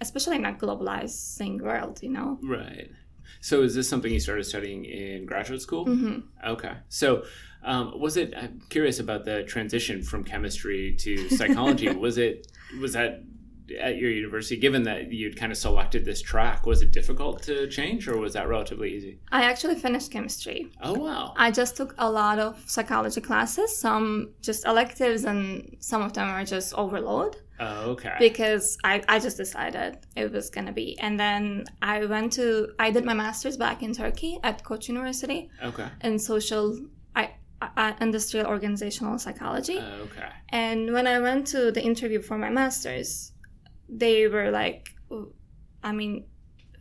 especially 0.00 0.36
in 0.36 0.44
a 0.44 0.52
globalizing 0.52 1.60
world. 1.60 2.02
You 2.02 2.10
know. 2.10 2.40
Right. 2.42 2.90
So 3.40 3.62
is 3.62 3.74
this 3.74 3.88
something 3.88 4.12
you 4.12 4.20
started 4.20 4.44
studying 4.44 4.84
in 4.84 5.26
graduate 5.26 5.62
school? 5.62 5.84
hmm 5.84 6.20
Okay. 6.44 6.74
So 6.88 7.24
um, 7.62 7.98
was 8.00 8.16
it? 8.16 8.34
I'm 8.36 8.60
curious 8.70 8.98
about 8.98 9.24
the 9.24 9.44
transition 9.44 10.02
from 10.02 10.24
chemistry 10.24 10.96
to 11.00 11.28
psychology. 11.28 11.88
was 12.06 12.18
it? 12.18 12.48
Was 12.80 12.94
that 12.94 13.22
at 13.78 13.96
your 13.96 14.10
university? 14.10 14.56
Given 14.56 14.82
that 14.84 15.12
you'd 15.12 15.36
kind 15.36 15.52
of 15.52 15.58
selected 15.58 16.04
this 16.04 16.22
track, 16.22 16.66
was 16.66 16.82
it 16.82 16.92
difficult 16.92 17.42
to 17.44 17.68
change, 17.68 18.08
or 18.08 18.18
was 18.18 18.32
that 18.34 18.48
relatively 18.48 18.94
easy? 18.94 19.18
I 19.30 19.42
actually 19.44 19.76
finished 19.76 20.10
chemistry. 20.10 20.72
Oh 20.82 20.94
wow. 20.94 21.34
I 21.36 21.50
just 21.50 21.76
took 21.76 21.94
a 21.98 22.10
lot 22.10 22.38
of 22.38 22.62
psychology 22.66 23.20
classes, 23.20 23.78
some 23.78 24.30
just 24.40 24.66
electives, 24.66 25.24
and 25.24 25.76
some 25.80 26.02
of 26.02 26.12
them 26.12 26.28
are 26.28 26.44
just 26.44 26.74
overload 26.74 27.36
Oh, 27.62 27.90
okay. 27.92 28.16
because 28.18 28.76
I, 28.82 29.02
I 29.08 29.18
just 29.18 29.36
decided 29.36 29.98
it 30.16 30.32
was 30.32 30.50
going 30.50 30.66
to 30.66 30.72
be. 30.72 30.98
And 30.98 31.18
then 31.18 31.64
I 31.80 32.04
went 32.06 32.32
to, 32.34 32.72
I 32.78 32.90
did 32.90 33.04
my 33.04 33.14
master's 33.14 33.56
back 33.56 33.82
in 33.82 33.92
Turkey 33.92 34.38
at 34.42 34.64
Koç 34.64 34.88
University 34.88 35.48
okay. 35.62 35.88
in 36.00 36.18
social, 36.18 36.78
I, 37.14 37.30
I, 37.60 37.94
industrial 38.00 38.46
organizational 38.46 39.18
psychology. 39.18 39.78
Oh, 39.78 40.02
okay. 40.02 40.28
And 40.48 40.92
when 40.92 41.06
I 41.06 41.20
went 41.20 41.46
to 41.48 41.70
the 41.70 41.82
interview 41.82 42.20
for 42.20 42.36
my 42.36 42.50
master's, 42.50 43.31
they 43.94 44.26
were 44.28 44.50
like, 44.50 44.88
I 45.82 45.92
mean, 45.92 46.24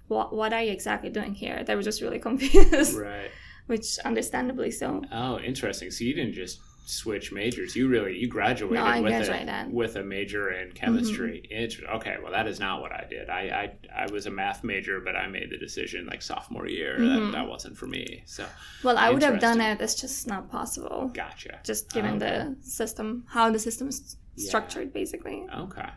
what, 0.07 0.33
what 0.33 0.53
are 0.53 0.61
you 0.63 0.71
exactly 0.71 1.09
doing 1.09 1.33
here? 1.33 1.63
They 1.63 1.75
were 1.75 1.81
just 1.83 2.01
really 2.01 2.19
confused, 2.29 2.97
Right. 2.97 3.31
which 3.67 3.97
understandably 3.99 4.71
so. 4.71 5.01
Oh, 5.11 5.39
interesting. 5.39 5.91
So 5.91 6.03
you 6.03 6.13
didn't 6.13 6.33
just 6.33 6.59
switch 6.85 7.31
majors. 7.31 7.75
You 7.75 7.87
really 7.87 8.17
you 8.17 8.27
graduated 8.27 8.75
No, 8.79 8.83
I 8.83 8.99
with 8.99 9.11
graduated. 9.13 9.47
a 9.49 9.67
with 9.71 9.95
a 9.95 10.03
major 10.03 10.51
in 10.51 10.71
chemistry. 10.73 11.47
Mm-hmm. 11.53 11.95
Okay, 11.97 12.15
well 12.21 12.31
that 12.33 12.47
is 12.47 12.59
not 12.59 12.81
what 12.81 12.91
I 12.91 13.05
did. 13.09 13.29
I, 13.29 13.71
I 13.93 14.03
I 14.03 14.11
was 14.11 14.25
a 14.25 14.31
math 14.31 14.63
major, 14.63 14.99
but 14.99 15.15
I 15.15 15.27
made 15.27 15.51
the 15.51 15.57
decision 15.57 16.05
like 16.07 16.21
sophomore 16.21 16.67
year 16.67 16.97
Mm-hmm. 16.99 17.25
that 17.27 17.31
that 17.37 17.47
wasn't 17.47 17.77
for 17.77 17.87
me. 17.87 18.23
So 18.25 18.45
Well, 18.83 18.97
I 18.97 19.09
would 19.09 19.23
have 19.23 19.39
done 19.39 19.61
it. 19.61 19.79
It's 19.79 19.95
just 19.95 20.27
not 20.27 20.49
possible. 20.51 21.11
gotcha. 21.13 21.59
Just 21.63 21.91
given 21.93 22.15
Okay. 22.15 22.25
the 22.27 22.57
system, 22.61 23.23
how 23.29 23.49
the 23.51 23.59
system 23.59 23.87
is 23.87 24.17
Yeah. 24.35 24.49
structured, 24.49 24.91
basically. 24.91 25.45
Okay. 25.65 25.89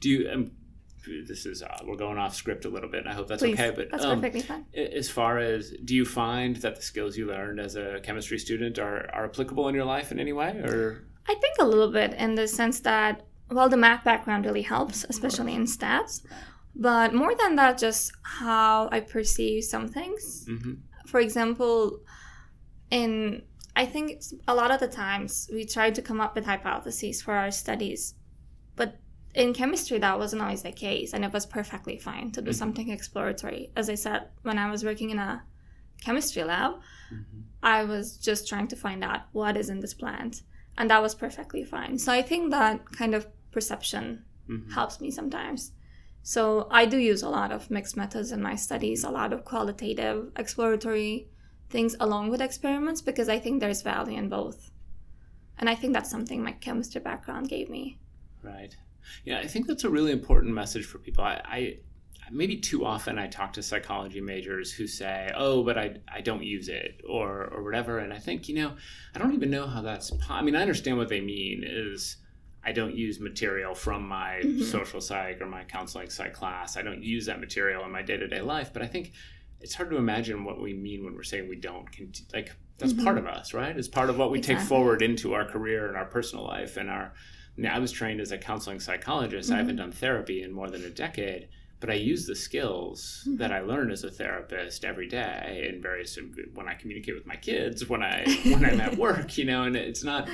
Do 0.00 0.08
you? 0.10 0.30
Um, 0.30 0.50
this 1.06 1.46
is 1.46 1.62
uh, 1.62 1.78
we're 1.84 1.96
going 1.96 2.18
off 2.18 2.34
script 2.34 2.64
a 2.64 2.68
little 2.68 2.88
bit, 2.88 3.00
and 3.00 3.08
I 3.08 3.14
hope 3.14 3.28
that's 3.28 3.42
Please, 3.42 3.54
okay. 3.54 3.70
But 3.70 3.90
that's 3.90 4.04
um, 4.04 4.20
perfectly 4.20 4.42
fine. 4.42 4.66
as 4.74 5.08
far 5.08 5.38
as 5.38 5.74
do 5.84 5.94
you 5.94 6.04
find 6.04 6.56
that 6.56 6.76
the 6.76 6.82
skills 6.82 7.16
you 7.16 7.26
learned 7.26 7.60
as 7.60 7.76
a 7.76 8.00
chemistry 8.02 8.38
student 8.38 8.78
are, 8.78 9.10
are 9.12 9.24
applicable 9.24 9.68
in 9.68 9.74
your 9.74 9.84
life 9.84 10.12
in 10.12 10.18
any 10.18 10.32
way 10.32 10.50
or 10.58 11.04
I 11.28 11.34
think 11.34 11.56
a 11.60 11.66
little 11.66 11.90
bit 11.90 12.14
in 12.14 12.34
the 12.34 12.48
sense 12.48 12.80
that, 12.80 13.22
well, 13.50 13.68
the 13.68 13.76
math 13.76 14.04
background 14.04 14.44
really 14.44 14.62
helps, 14.62 15.04
especially 15.08 15.54
in 15.54 15.64
stats. 15.64 16.22
But 16.74 17.14
more 17.14 17.34
than 17.34 17.56
that, 17.56 17.78
just 17.78 18.12
how 18.22 18.88
I 18.90 19.00
perceive 19.00 19.64
some 19.64 19.88
things. 19.88 20.46
mm-hmm. 20.48 20.72
For 21.06 21.20
example, 21.20 22.00
in 22.90 23.42
I 23.74 23.86
think 23.86 24.22
a 24.46 24.54
lot 24.54 24.70
of 24.70 24.80
the 24.80 24.88
times 24.88 25.48
we 25.52 25.64
try 25.64 25.90
to 25.90 26.02
come 26.02 26.20
up 26.20 26.34
with 26.34 26.44
hypotheses 26.44 27.22
for 27.22 27.34
our 27.34 27.50
studies, 27.50 28.14
in 29.34 29.54
chemistry 29.54 29.98
that 29.98 30.18
wasn't 30.18 30.42
always 30.42 30.62
the 30.62 30.72
case, 30.72 31.12
and 31.14 31.24
it 31.24 31.32
was 31.32 31.46
perfectly 31.46 31.96
fine 31.98 32.30
to 32.32 32.42
do 32.42 32.50
Mhm. 32.50 32.54
something 32.54 32.90
exploratory. 32.90 33.70
As 33.76 33.88
I 33.88 33.94
said, 33.94 34.28
when 34.42 34.58
I 34.58 34.70
was 34.70 34.84
working 34.84 35.10
in 35.10 35.18
a 35.18 35.42
chemistry 36.00 36.44
lab, 36.44 36.72
Mm-hmm. 37.12 37.40
I 37.62 37.84
was 37.84 38.16
just 38.16 38.48
trying 38.48 38.68
to 38.68 38.76
find 38.76 39.04
out 39.04 39.22
what 39.32 39.56
is 39.56 39.68
in 39.68 39.80
this 39.80 39.94
plant, 39.94 40.42
and 40.78 40.88
that 40.90 41.02
was 41.02 41.14
perfectly 41.14 41.62
fine. 41.64 41.98
So 41.98 42.10
I 42.12 42.22
think 42.22 42.50
that 42.50 42.90
kind 42.92 43.14
of 43.14 43.26
perception 43.50 44.24
Mm-hmm. 44.48 44.72
helps 44.72 45.00
me 45.00 45.10
sometimes. 45.10 45.72
So 46.24 46.66
I 46.70 46.84
do 46.86 46.98
use 46.98 47.22
a 47.22 47.28
lot 47.28 47.52
of 47.52 47.70
mixed 47.70 47.96
methods 47.96 48.32
in 48.32 48.42
my 48.42 48.54
studies, 48.56 49.04
a 49.04 49.10
lot 49.10 49.32
of 49.32 49.44
qualitative, 49.44 50.32
exploratory 50.36 51.28
things 51.70 51.96
along 52.00 52.28
with 52.30 52.40
experiments 52.42 53.00
because 53.00 53.28
I 53.28 53.38
think 53.38 53.60
there's 53.60 53.82
value 53.82 54.18
in 54.18 54.28
both. 54.28 54.70
And 55.58 55.68
I 55.70 55.74
think 55.74 55.92
that's 55.94 56.10
something 56.10 56.42
my 56.42 56.52
chemistry 56.52 57.00
background 57.00 57.48
gave 57.48 57.68
me. 57.70 57.98
Right. 58.42 58.76
Yeah, 59.24 59.38
I 59.38 59.46
think 59.46 59.66
that's 59.66 59.84
a 59.84 59.90
really 59.90 60.12
important 60.12 60.54
message 60.54 60.84
for 60.86 60.98
people. 60.98 61.24
I, 61.24 61.40
I 61.44 61.76
maybe 62.30 62.56
too 62.56 62.84
often 62.84 63.18
I 63.18 63.26
talk 63.26 63.52
to 63.54 63.62
psychology 63.62 64.20
majors 64.20 64.72
who 64.72 64.86
say, 64.86 65.30
"Oh, 65.34 65.62
but 65.62 65.76
I, 65.78 65.96
I 66.12 66.20
don't 66.20 66.42
use 66.42 66.68
it," 66.68 67.00
or 67.08 67.44
or 67.46 67.62
whatever. 67.62 67.98
And 67.98 68.12
I 68.12 68.18
think 68.18 68.48
you 68.48 68.54
know, 68.54 68.72
I 69.14 69.18
don't 69.18 69.34
even 69.34 69.50
know 69.50 69.66
how 69.66 69.82
that's. 69.82 70.10
Po- 70.10 70.34
I 70.34 70.42
mean, 70.42 70.56
I 70.56 70.62
understand 70.62 70.96
what 70.98 71.08
they 71.08 71.20
mean 71.20 71.62
is. 71.66 72.16
I 72.64 72.70
don't 72.70 72.94
use 72.94 73.18
material 73.18 73.74
from 73.74 74.06
my 74.06 74.40
Mhm. 74.44 74.62
social 74.62 75.00
psych 75.00 75.40
or 75.40 75.46
my 75.46 75.64
counseling 75.64 76.08
psych 76.10 76.32
class. 76.32 76.76
I 76.76 76.82
don't 76.82 77.02
use 77.02 77.26
that 77.26 77.40
material 77.40 77.84
in 77.84 77.90
my 77.90 78.02
day 78.02 78.16
to 78.16 78.28
day 78.28 78.40
life. 78.40 78.72
But 78.72 78.82
I 78.82 78.86
think 78.86 79.14
it's 79.60 79.74
hard 79.74 79.90
to 79.90 79.96
imagine 79.96 80.44
what 80.44 80.60
we 80.60 80.72
mean 80.72 81.04
when 81.04 81.16
we're 81.16 81.24
saying 81.24 81.48
we 81.48 81.56
don't. 81.56 81.90
Cont- 81.90 82.20
like 82.32 82.52
that's 82.78 82.92
Mhm. 82.92 83.02
part 83.02 83.18
of 83.18 83.26
us, 83.26 83.52
right? 83.52 83.76
It's 83.76 83.88
part 83.88 84.10
of 84.10 84.16
what 84.16 84.30
we 84.30 84.40
take 84.40 84.60
forward 84.60 85.02
into 85.02 85.32
our 85.34 85.44
career 85.44 85.88
and 85.88 85.96
our 85.96 86.04
personal 86.04 86.44
life 86.44 86.76
and 86.76 86.88
our 86.88 87.14
I 87.70 87.78
was 87.78 87.92
trained 87.92 88.20
as 88.20 88.32
a 88.32 88.38
counseling 88.38 88.80
psychologist. 88.80 89.50
I 89.50 89.54
Mhm. 89.54 89.58
haven't 89.58 89.76
done 89.76 89.92
therapy 89.92 90.42
in 90.42 90.52
more 90.52 90.70
than 90.70 90.84
a 90.84 90.90
decade, 90.90 91.48
but 91.80 91.90
I 91.90 91.94
use 91.94 92.26
the 92.26 92.34
skills 92.34 93.24
Mhm. 93.28 93.38
that 93.38 93.52
I 93.52 93.60
learned 93.60 93.92
as 93.92 94.04
a 94.04 94.10
therapist 94.10 94.84
every 94.84 95.06
day 95.08 95.68
in 95.72 95.82
various 95.82 96.18
when 96.54 96.66
I 96.68 96.74
communicate 96.74 97.14
with 97.14 97.26
my 97.26 97.36
kids, 97.36 97.88
when 97.88 98.02
I 98.02 98.24
when 98.52 98.64
I'm 98.64 98.80
at 98.80 98.96
work, 98.96 99.36
you 99.38 99.44
know. 99.44 99.64
And 99.64 99.76
it's 99.76 100.02
not. 100.04 100.28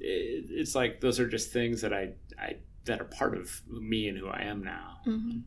it- 0.00 0.50
It's 0.50 0.74
like 0.74 1.00
those 1.00 1.18
are 1.20 1.28
just 1.28 1.52
things 1.52 1.80
that 1.82 1.92
I 1.92 2.14
I 2.38 2.56
that 2.84 3.00
are 3.00 3.04
part 3.04 3.36
of 3.36 3.62
me 3.68 4.08
and 4.08 4.18
who 4.18 4.28
I 4.28 4.42
am 4.42 4.62
now. 4.62 5.00
hmm 5.04 5.38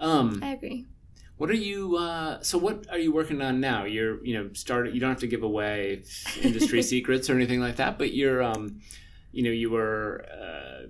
Um, 0.00 0.40
I 0.42 0.52
agree. 0.54 0.86
what 1.36 1.50
are 1.50 1.54
you? 1.54 1.96
Uh, 1.96 2.40
so 2.42 2.58
what 2.58 2.86
are 2.90 2.98
you 2.98 3.12
working 3.12 3.40
on 3.42 3.60
now? 3.60 3.84
You're 3.84 4.24
you 4.24 4.34
know 4.34 4.50
started. 4.54 4.94
You 4.94 5.00
don't 5.00 5.10
have 5.10 5.20
to 5.20 5.26
give 5.28 5.42
away 5.42 6.02
industry 6.42 6.82
secrets 6.94 7.28
or 7.30 7.34
anything 7.36 7.60
like 7.60 7.76
that, 7.76 7.98
but 7.98 8.12
you're 8.14 8.42
um, 8.42 8.80
you 9.32 9.42
know 9.42 9.50
you 9.50 9.70
were 9.70 10.24
uh, 10.32 10.86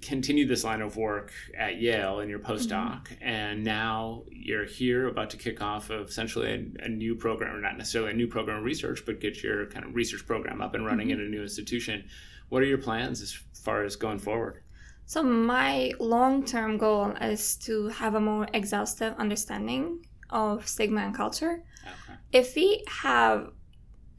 continued 0.00 0.48
this 0.48 0.64
line 0.64 0.80
of 0.80 0.96
work 0.96 1.32
at 1.56 1.80
Yale 1.80 2.20
in 2.20 2.28
your 2.28 2.38
postdoc, 2.38 3.08
and 3.20 3.64
now 3.64 4.24
you're 4.30 4.64
here 4.64 5.08
about 5.08 5.30
to 5.30 5.36
kick 5.36 5.60
off 5.60 5.90
of 5.90 6.08
essentially 6.08 6.48
a, 6.50 6.84
a 6.84 6.88
new 6.88 7.14
program, 7.14 7.56
or 7.56 7.60
not 7.60 7.76
necessarily 7.76 8.12
a 8.12 8.14
new 8.14 8.26
program 8.26 8.58
of 8.58 8.64
research, 8.64 9.04
but 9.04 9.20
get 9.20 9.42
your 9.42 9.66
kind 9.66 9.84
of 9.84 9.94
research 9.94 10.26
program 10.26 10.60
up 10.60 10.74
and 10.74 10.86
running 10.86 11.10
in 11.10 11.20
a 11.20 11.24
new 11.24 11.42
institution. 11.42 12.04
What 12.48 12.62
are 12.62 12.66
your 12.66 12.78
plans 12.78 13.20
as 13.22 13.32
far 13.54 13.84
as 13.84 13.96
going 13.96 14.18
forward? 14.18 14.62
So 15.06 15.22
my 15.24 15.92
long-term 15.98 16.78
goal 16.78 17.10
is 17.20 17.56
to 17.66 17.88
have 17.88 18.14
a 18.14 18.20
more 18.20 18.46
exhaustive 18.54 19.14
understanding 19.18 20.06
of 20.30 20.68
stigma 20.68 21.00
and 21.00 21.14
culture. 21.14 21.64
Okay. 21.82 22.18
If 22.32 22.54
we 22.54 22.84
have 22.88 23.50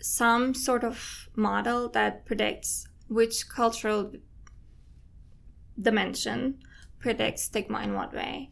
some 0.01 0.53
sort 0.53 0.83
of 0.83 1.29
model 1.35 1.89
that 1.89 2.25
predicts 2.25 2.87
which 3.11 3.49
cultural 3.49 4.13
dimension 5.79 6.57
predicts 6.97 7.43
stigma 7.43 7.81
in 7.81 7.93
what 7.93 8.13
way, 8.13 8.49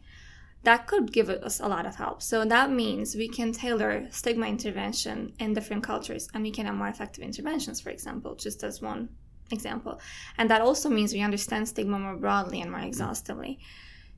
that 0.64 0.86
could 0.86 1.10
give 1.10 1.30
us 1.30 1.60
a 1.60 1.66
lot 1.66 1.86
of 1.86 1.96
help. 1.96 2.20
So 2.20 2.44
that 2.44 2.70
means 2.70 3.14
we 3.14 3.28
can 3.28 3.52
tailor 3.52 4.06
stigma 4.10 4.46
intervention 4.46 5.32
in 5.38 5.54
different 5.54 5.82
cultures 5.82 6.28
and 6.34 6.42
we 6.42 6.50
can 6.50 6.66
have 6.66 6.74
more 6.74 6.88
effective 6.88 7.24
interventions, 7.24 7.80
for 7.80 7.88
example, 7.88 8.34
just 8.34 8.62
as 8.62 8.82
one 8.82 9.08
example. 9.50 9.98
And 10.36 10.50
that 10.50 10.60
also 10.60 10.90
means 10.90 11.14
we 11.14 11.22
understand 11.22 11.66
stigma 11.66 11.98
more 11.98 12.16
broadly 12.16 12.60
and 12.60 12.70
more 12.70 12.80
exhaustively. 12.80 13.58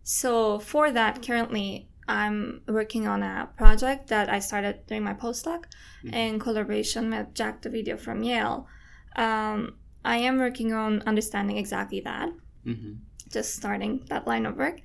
So 0.02 0.58
for 0.58 0.90
that, 0.90 1.22
currently 1.22 1.88
I'm 2.08 2.62
working 2.66 3.06
on 3.06 3.22
a 3.22 3.48
project 3.56 4.08
that 4.08 4.28
I 4.28 4.40
started 4.40 4.80
during 4.88 5.04
my 5.04 5.14
postdoc 5.14 5.66
Mhm. 6.02 6.12
in 6.12 6.38
collaboration 6.40 7.10
with 7.10 7.32
Jack 7.32 7.62
Dovidio 7.62 7.96
from 7.96 8.24
Yale. 8.24 8.66
Um, 9.14 9.76
I 10.04 10.16
am 10.18 10.38
working 10.38 10.72
on 10.72 11.02
understanding 11.06 11.56
exactly 11.58 12.00
that 12.00 12.28
Mm-hmm. 12.66 12.92
just 13.28 13.56
starting 13.56 14.04
that 14.08 14.26
line 14.26 14.46
of 14.46 14.56
work. 14.56 14.78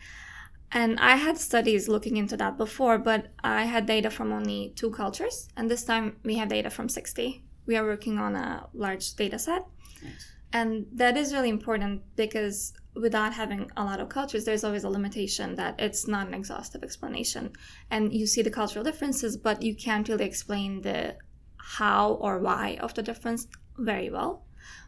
And 0.71 0.99
I 0.99 1.15
had 1.15 1.37
studies 1.37 1.87
looking 1.87 2.17
into 2.17 2.35
that 2.37 2.57
before, 2.57 2.97
but 2.97 3.27
I 3.43 3.65
had 3.65 3.85
data 3.85 4.09
from 4.09 4.33
only 4.33 4.73
two 4.75 4.89
cultures, 4.89 5.47
and 5.55 5.69
this 5.69 5.83
time 5.83 6.17
we 6.23 6.35
have 6.37 6.49
data 6.49 6.69
from 6.69 6.89
60. 6.89 7.43
We 7.67 7.77
are 7.77 7.85
working 7.85 8.17
on 8.17 8.35
a 8.35 8.67
large 8.73 9.13
data 9.15 9.37
set, 9.39 9.63
Nice. 10.03 10.25
and 10.51 10.87
that 10.93 11.15
is 11.17 11.33
really 11.33 11.49
important 11.49 12.01
because 12.15 12.73
without 12.95 13.33
having 13.33 13.69
a 13.77 13.83
lot 13.85 13.99
of 13.99 14.09
cultures, 14.09 14.43
there's 14.43 14.63
always 14.63 14.83
a 14.83 14.89
limitation 14.89 15.55
that 15.55 15.75
it's 15.79 16.07
not 16.07 16.27
an 16.27 16.33
exhaustive 16.33 16.83
explanation. 16.83 17.51
And 17.91 18.11
you 18.11 18.25
see 18.25 18.41
the 18.41 18.49
cultural 18.49 18.83
differences, 18.83 19.37
but 19.37 19.61
you 19.61 19.75
can't 19.75 20.09
really 20.09 20.25
explain 20.25 20.81
the 20.81 21.15
how 21.57 22.13
or 22.13 22.39
why 22.39 22.77
of 22.81 22.93
the 22.95 23.03
difference 23.03 23.47
very 23.77 24.09
well. 24.09 24.46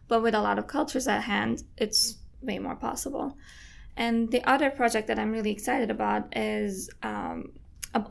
But 0.10 0.22
with 0.24 0.36
a 0.36 0.42
lot 0.42 0.58
of 0.60 0.66
cultures 0.68 1.08
at 1.08 1.22
hand, 1.24 1.64
it's 1.78 2.02
way 2.42 2.58
more 2.60 2.76
possible. 2.76 3.28
And 3.96 4.16
the 4.32 4.44
other 4.54 4.70
project 4.70 5.08
that 5.08 5.18
I'm 5.20 5.32
really 5.32 5.52
excited 5.52 5.90
about 5.92 6.22
is 6.36 6.90
um, 7.04 7.38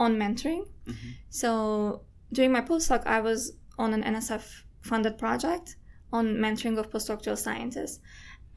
on 0.05 0.11
mentoring. 0.23 0.63
Mhm. 0.87 1.09
So 1.29 2.01
during 2.33 2.51
my 2.57 2.61
postdoc, 2.61 3.01
I 3.05 3.19
was 3.29 3.39
on 3.77 3.93
an 3.93 4.03
NSF 4.03 4.45
funded 4.81 5.17
project 5.17 5.75
on 6.11 6.25
mentoring 6.45 6.77
of 6.79 6.89
postdoctoral 6.89 7.37
scientists. 7.37 7.99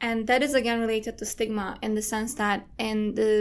And 0.01 0.27
that 0.27 0.41
is 0.43 0.53
again 0.53 0.79
related 0.79 1.17
to 1.19 1.25
stigma 1.25 1.77
in 1.81 1.95
the 1.95 2.01
sense 2.01 2.31
that 2.35 2.65
in 2.77 3.15
the 3.15 3.33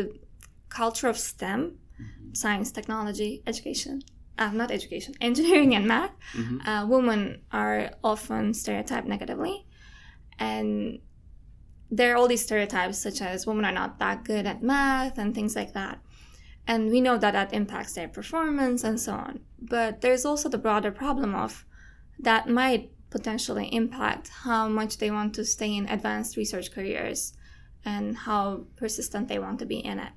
culture 0.68 1.08
of 1.08 1.18
STEM, 1.18 1.60
Mhm. 2.00 2.36
science, 2.36 2.68
technology, 2.72 3.42
education, 3.46 4.02
uh, 4.38 4.50
not 4.60 4.70
education, 4.78 5.12
engineering 5.28 5.74
and 5.78 5.86
math, 5.86 6.14
Mhm. 6.34 6.56
uh, 6.68 6.86
women 6.94 7.20
are 7.52 7.90
often 8.02 8.54
stereotyped 8.54 9.06
negatively. 9.06 9.66
And 10.38 11.00
there 11.90 12.12
are 12.12 12.16
all 12.16 12.28
these 12.28 12.44
stereotypes, 12.44 12.98
such 12.98 13.20
as 13.20 13.46
women 13.46 13.64
are 13.64 13.72
not 13.72 13.98
that 13.98 14.24
good 14.24 14.46
at 14.46 14.62
math 14.62 15.18
and 15.18 15.34
things 15.34 15.54
like 15.54 15.72
that. 15.74 16.00
And 16.66 16.90
we 16.90 17.00
know 17.00 17.18
that 17.18 17.32
that 17.32 17.52
impacts 17.52 17.94
their 17.94 18.08
performance 18.08 18.84
and 18.84 18.98
so 19.00 19.12
on. 19.12 19.40
But 19.60 20.00
there's 20.00 20.24
also 20.24 20.48
the 20.48 20.58
broader 20.58 20.92
problem 20.92 21.34
of 21.34 21.66
that 22.18 22.48
might 22.48 22.92
potentially 23.10 23.68
impact 23.74 24.28
how 24.28 24.68
much 24.68 24.98
they 24.98 25.10
want 25.10 25.34
to 25.34 25.44
stay 25.44 25.76
in 25.76 25.88
advanced 25.88 26.36
research 26.36 26.72
careers 26.72 27.34
and 27.84 28.16
how 28.16 28.64
persistent 28.76 29.28
they 29.28 29.38
want 29.38 29.58
to 29.58 29.66
be 29.66 29.78
in 29.78 29.98
it. 29.98 30.12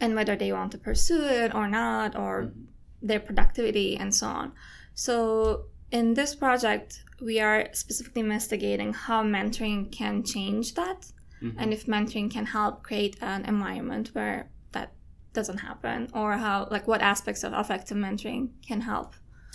And 0.00 0.14
whether 0.14 0.36
they 0.36 0.52
want 0.52 0.72
to 0.72 0.78
pursue 0.78 1.22
it 1.22 1.54
or 1.54 1.68
not, 1.68 2.16
or 2.16 2.52
their 3.00 3.20
productivity 3.20 3.96
and 3.96 4.12
so 4.14 4.26
on. 4.26 4.52
So, 4.94 5.66
in 5.94 6.14
this 6.14 6.34
project, 6.34 7.04
we 7.22 7.38
are 7.40 7.68
specifically 7.72 8.20
investigating 8.20 8.92
how 8.92 9.22
mentoring 9.22 9.80
can 10.00 10.24
change 10.24 10.74
that 10.74 11.00
Mhm. 11.40 11.54
and 11.58 11.72
if 11.72 11.86
mentoring 11.86 12.28
can 12.36 12.46
help 12.46 12.82
create 12.82 13.16
an 13.22 13.44
environment 13.54 14.06
where 14.16 14.50
that 14.72 14.88
doesn't 15.32 15.60
happen 15.68 15.98
or 16.12 16.28
how 16.44 16.56
like 16.74 16.86
what 16.90 17.00
aspects 17.00 17.44
of 17.44 17.52
effective 17.52 17.96
mentoring 18.06 18.44
can 18.68 18.80
help 18.80 19.10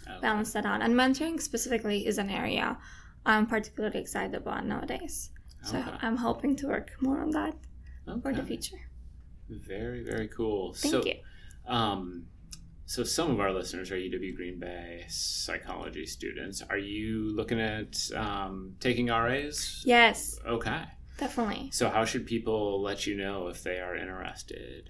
Okay. 0.08 0.22
balance 0.22 0.53
that 0.53 0.65
out. 0.65 0.81
And 0.81 0.93
mentoring 0.96 1.41
specifically 1.50 2.00
is 2.10 2.17
an 2.17 2.29
area 2.29 2.77
I'm 3.25 3.46
particularly 3.46 4.00
excited 4.00 4.36
about 4.43 4.65
nowadays. 4.65 5.15
So 5.69 5.77
Okay. 5.77 5.98
I'm 6.05 6.17
hoping 6.27 6.55
to 6.60 6.67
work 6.67 6.89
more 7.01 7.19
on 7.25 7.31
that 7.31 7.55
for 8.24 8.31
the 8.34 8.43
future. 8.51 8.81
Very, 9.50 10.01
very 10.12 10.29
cool. 10.29 10.74
Thank 10.74 10.91
so, 10.91 11.05
you. 11.10 11.17
Um, 11.77 12.27
so 12.93 13.03
some 13.03 13.29
of 13.34 13.39
our 13.39 13.51
listeners 13.60 13.91
are 13.91 13.98
UW 13.98 14.36
Green 14.36 14.58
Bay 14.60 15.05
psychology 15.10 16.05
students. 16.17 16.58
Are 16.72 16.77
you 16.96 17.12
looking 17.39 17.60
at 17.62 17.93
um, 18.15 18.74
taking 18.79 19.08
RAs? 19.08 19.84
Yes, 19.86 20.17
Okay. 20.58 20.81
definitely. 21.17 21.69
So 21.72 21.84
how 21.96 22.03
should 22.10 22.25
people 22.25 22.81
let 22.89 23.05
you 23.08 23.15
know 23.24 23.48
if 23.53 23.62
they 23.63 23.77
are 23.86 23.96
interested? 23.96 24.89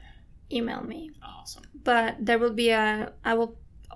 Email 0.49 0.81
me. 0.93 1.11
Awesome. 1.21 1.63
But 1.83 2.09
there 2.27 2.39
will 2.39 2.53
be 2.65 2.69
a 2.69 3.11
I 3.25 3.33
will 3.39 3.51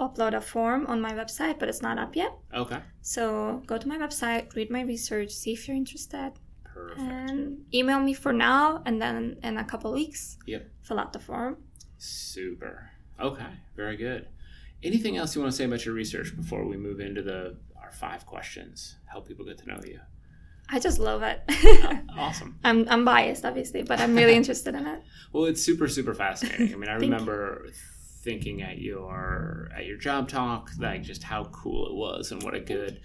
upload 0.05 0.33
a 0.35 0.41
form 0.41 0.81
on 0.87 0.99
my 1.07 1.13
website, 1.21 1.55
but 1.59 1.69
it's 1.69 1.81
not 1.81 1.97
up 1.97 2.13
yet. 2.23 2.33
Okay. 2.63 2.79
So 3.01 3.23
go 3.71 3.77
to 3.77 3.87
my 3.87 3.97
website, 3.97 4.53
read 4.57 4.69
my 4.69 4.81
research, 4.81 5.31
see 5.31 5.53
if 5.53 5.65
you're 5.67 5.77
interested, 5.77 6.31
Perfect. 6.65 6.99
and 6.99 7.39
email 7.73 7.99
me 8.01 8.13
for 8.13 8.33
now. 8.33 8.81
And 8.85 9.01
then 9.01 9.37
in 9.47 9.57
a 9.57 9.63
couple 9.71 9.93
weeks, 9.93 10.37
Yep. 10.45 10.61
fill 10.87 10.99
out 10.99 11.13
the 11.13 11.19
form. 11.19 11.53
Super. 11.97 12.89
Okay. 13.19 13.45
Very 13.75 13.97
good. 13.97 14.27
Anything 14.81 15.17
else 15.17 15.35
you 15.35 15.41
want 15.41 15.51
to 15.51 15.57
say 15.57 15.65
about 15.65 15.85
your 15.85 15.93
research 15.93 16.35
before 16.35 16.65
we 16.65 16.77
move 16.77 16.99
into 16.99 17.21
the 17.21 17.57
our 17.81 17.91
five 17.91 18.25
questions? 18.25 18.95
Help 19.05 19.27
people 19.27 19.45
get 19.45 19.57
to 19.59 19.67
know 19.67 19.79
you. 19.85 19.99
I 20.69 20.79
just 20.79 20.99
love 20.99 21.23
it. 21.23 21.41
Awesome. 22.15 22.59
I'm 22.63 22.87
I'm 22.89 23.03
biased, 23.03 23.43
obviously, 23.43 23.81
but 23.81 23.99
I'm 23.99 24.15
really 24.15 24.35
interested 24.35 24.75
in 24.75 24.85
it. 24.85 25.01
Well, 25.31 25.45
it's 25.45 25.63
super 25.63 25.87
super 25.87 26.13
fascinating. 26.13 26.73
I 26.73 26.77
mean, 26.77 26.89
I 26.89 26.93
remember 27.07 27.67
thinking 28.23 28.61
at 28.61 28.77
your 28.77 29.69
at 29.75 29.85
your 29.85 29.97
job 29.97 30.29
talk 30.29 30.71
like 30.79 31.03
just 31.03 31.23
how 31.23 31.43
cool 31.45 31.87
it 31.87 31.93
was 31.93 32.31
and 32.31 32.41
what 32.43 32.55
a 32.55 32.59
good 32.59 33.01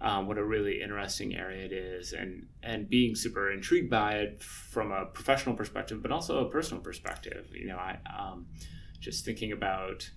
um, 0.00 0.26
what 0.26 0.38
a 0.38 0.44
really 0.44 0.82
interesting 0.82 1.36
area 1.36 1.64
it 1.64 1.72
is 1.72 2.12
and 2.12 2.46
and 2.62 2.88
being 2.88 3.14
super 3.14 3.52
intrigued 3.52 3.90
by 3.90 4.14
it 4.14 4.42
from 4.42 4.90
a 4.90 5.04
professional 5.06 5.54
perspective 5.54 6.02
but 6.02 6.10
also 6.10 6.46
a 6.46 6.50
personal 6.50 6.82
perspective 6.82 7.46
you 7.52 7.66
know 7.66 7.76
i 7.76 7.98
um, 8.18 8.46
just 9.02 9.24
thinking 9.24 9.52
about 9.52 10.08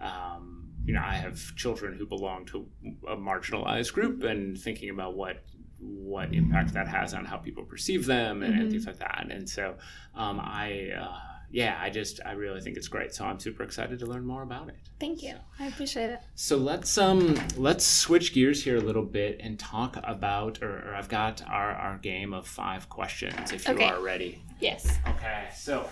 um, 0.00 0.70
you 0.84 0.94
know 0.94 1.02
i 1.04 1.14
have 1.14 1.54
children 1.56 1.94
who 1.98 2.06
belong 2.06 2.46
to 2.46 2.66
a 3.08 3.16
marginalized 3.16 3.92
group 3.92 4.22
and 4.22 4.56
thinking 4.58 4.90
about 4.90 5.14
what 5.16 5.44
what 5.80 6.32
impact 6.32 6.72
that 6.72 6.88
has 6.88 7.12
on 7.14 7.24
how 7.24 7.36
people 7.36 7.64
perceive 7.64 8.06
them 8.06 8.42
and, 8.42 8.54
and 8.54 8.68
Mhm. 8.68 8.70
things 8.70 8.86
like 8.86 8.98
that 8.98 9.26
and 9.30 9.48
so 9.48 9.76
um, 10.14 10.40
i 10.40 10.90
uh, 10.98 11.18
yeah 11.50 11.78
i 11.80 11.90
just 11.90 12.20
i 12.24 12.32
really 12.32 12.60
think 12.60 12.76
it's 12.76 12.88
great 12.88 13.12
so 13.14 13.24
i'm 13.24 13.40
super 13.40 13.62
excited 13.64 13.98
to 13.98 14.06
learn 14.06 14.24
more 14.24 14.42
about 14.42 14.68
it 14.68 14.76
Thank 15.00 15.22
you. 15.22 15.36
I 15.60 15.66
appreciate 15.66 16.10
it. 16.10 16.20
so 16.34 16.56
let's 16.56 16.98
um 16.98 17.36
let's 17.56 17.84
switch 17.86 18.32
gears 18.34 18.64
here 18.64 18.76
a 18.76 18.80
little 18.80 19.04
bit 19.04 19.40
and 19.40 19.56
talk 19.58 19.96
about 20.02 20.60
or, 20.62 20.72
or 20.88 20.94
I've 20.96 21.08
got 21.08 21.40
our, 21.48 21.70
our 21.70 21.98
game 21.98 22.32
of 22.34 22.46
five 22.48 22.88
questions 22.88 23.52
if 23.52 23.66
you 23.68 23.74
Okay. 23.74 23.84
are 23.84 24.00
ready. 24.00 24.42
Yes. 24.58 24.98
Okay, 25.06 25.46
so 25.54 25.88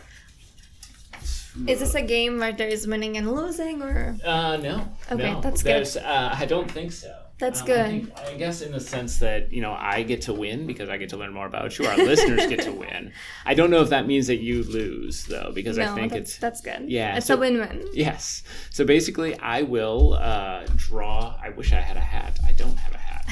Is 1.66 1.80
this 1.80 1.94
a 1.94 2.02
game 2.02 2.38
where 2.38 2.52
there 2.52 2.68
is 2.68 2.86
winning 2.86 3.16
and 3.16 3.32
losing, 3.34 3.82
or 3.82 4.16
uh 4.24 4.56
no. 4.58 4.88
Okay, 5.10 5.32
no. 5.32 5.40
that's 5.40 5.62
good. 5.62 5.86
Uh, 5.96 6.34
I 6.38 6.44
don't 6.46 6.70
think 6.70 6.92
so. 6.92 7.14
That's 7.38 7.60
Um, 7.60 7.64
I, 7.64 7.68
good. 7.68 7.86
think- 7.90 8.18
I 8.28 8.34
guess 8.36 8.62
in 8.62 8.72
the 8.72 8.80
sense 8.80 9.18
that 9.18 9.52
you 9.52 9.60
know 9.60 9.72
I 9.72 10.02
get 10.04 10.22
to 10.22 10.32
win 10.32 10.66
because 10.66 10.88
I 10.88 10.96
get 10.98 11.08
to 11.10 11.16
learn 11.18 11.32
more 11.34 11.46
about 11.46 11.78
you. 11.78 11.86
Our 11.86 11.96
listeners 11.96 12.46
get 12.46 12.60
to 12.62 12.72
win. 12.72 13.12
I 13.44 13.54
don't 13.54 13.70
know 13.70 13.80
if 13.82 13.88
that 13.90 14.06
means 14.06 14.26
that 14.28 14.36
you 14.42 14.64
lose 14.64 15.24
though 15.24 15.50
because 15.54 15.76
no? 15.78 15.92
I 15.92 15.94
think 15.94 16.12
it's 16.12 16.38
that's 16.38 16.60
good. 16.60 16.88
Yeah, 16.88 17.16
it's 17.16 17.26
so- 17.26 17.34
a 17.34 17.38
win-win. 17.38 17.86
Yes. 17.92 18.42
So 18.70 18.84
basically, 18.84 19.38
I 19.38 19.62
will 19.62 20.14
uh, 20.14 20.66
draw. 20.76 21.38
I 21.42 21.50
wish 21.50 21.72
I 21.72 21.80
had 21.80 21.96
a 21.96 22.00
hat. 22.00 22.38
I 22.46 22.52
don't 22.52 22.68
have 22.68 22.75
a 22.75 22.75
hat. 22.75 22.75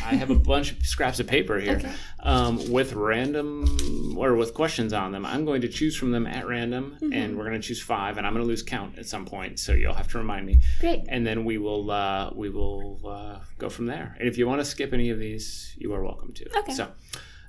I 0.04 0.14
have 0.16 0.30
a 0.30 0.34
bunch 0.34 0.72
of 0.72 0.84
scraps 0.84 1.18
of 1.20 1.26
paper 1.26 1.58
here 1.58 1.76
Okay. 1.76 1.92
um, 2.20 2.70
with 2.70 2.92
random 2.92 4.16
or 4.18 4.34
with 4.34 4.52
questions 4.52 4.92
on 4.92 5.12
them. 5.12 5.24
I'm 5.24 5.44
going 5.44 5.62
to 5.62 5.68
choose 5.68 5.96
from 5.96 6.10
them 6.12 6.26
at 6.26 6.46
random, 6.46 6.96
Mm-hmm. 7.00 7.12
and 7.12 7.38
we're 7.38 7.44
going 7.48 7.60
to 7.60 7.66
choose 7.66 7.80
five, 7.82 8.18
and 8.18 8.26
I'm 8.26 8.32
going 8.34 8.44
to 8.44 8.48
lose 8.48 8.62
count 8.62 8.98
at 8.98 9.06
some 9.06 9.24
point. 9.24 9.58
So 9.58 9.72
you'll 9.72 9.94
have 9.94 10.08
to 10.08 10.18
remind 10.18 10.46
me, 10.46 10.60
Great. 10.80 11.04
and 11.08 11.26
then 11.26 11.44
we 11.44 11.56
will 11.58 11.90
uh, 11.90 12.30
we 12.34 12.50
will 12.50 13.00
uh, 13.06 13.38
go 13.58 13.68
from 13.70 13.86
there. 13.86 14.14
And 14.18 14.28
if 14.28 14.36
you 14.38 14.46
want 14.46 14.60
to 14.60 14.64
skip 14.64 14.92
any 14.92 15.10
of 15.10 15.18
these, 15.18 15.74
you 15.78 15.92
are 15.94 16.02
welcome 16.04 16.32
to. 16.34 16.58
Okay. 16.58 16.74
So, 16.74 16.88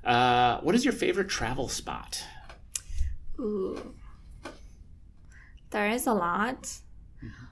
uh, 0.04 0.60
what 0.60 0.74
is 0.74 0.84
your 0.84 0.94
favorite 0.94 1.28
travel 1.28 1.68
spot? 1.68 2.24
Ooh. 3.38 3.94
There 5.70 5.90
is 5.90 6.06
a 6.06 6.14
lot. 6.14 6.62
Mm-hmm. 6.62 7.44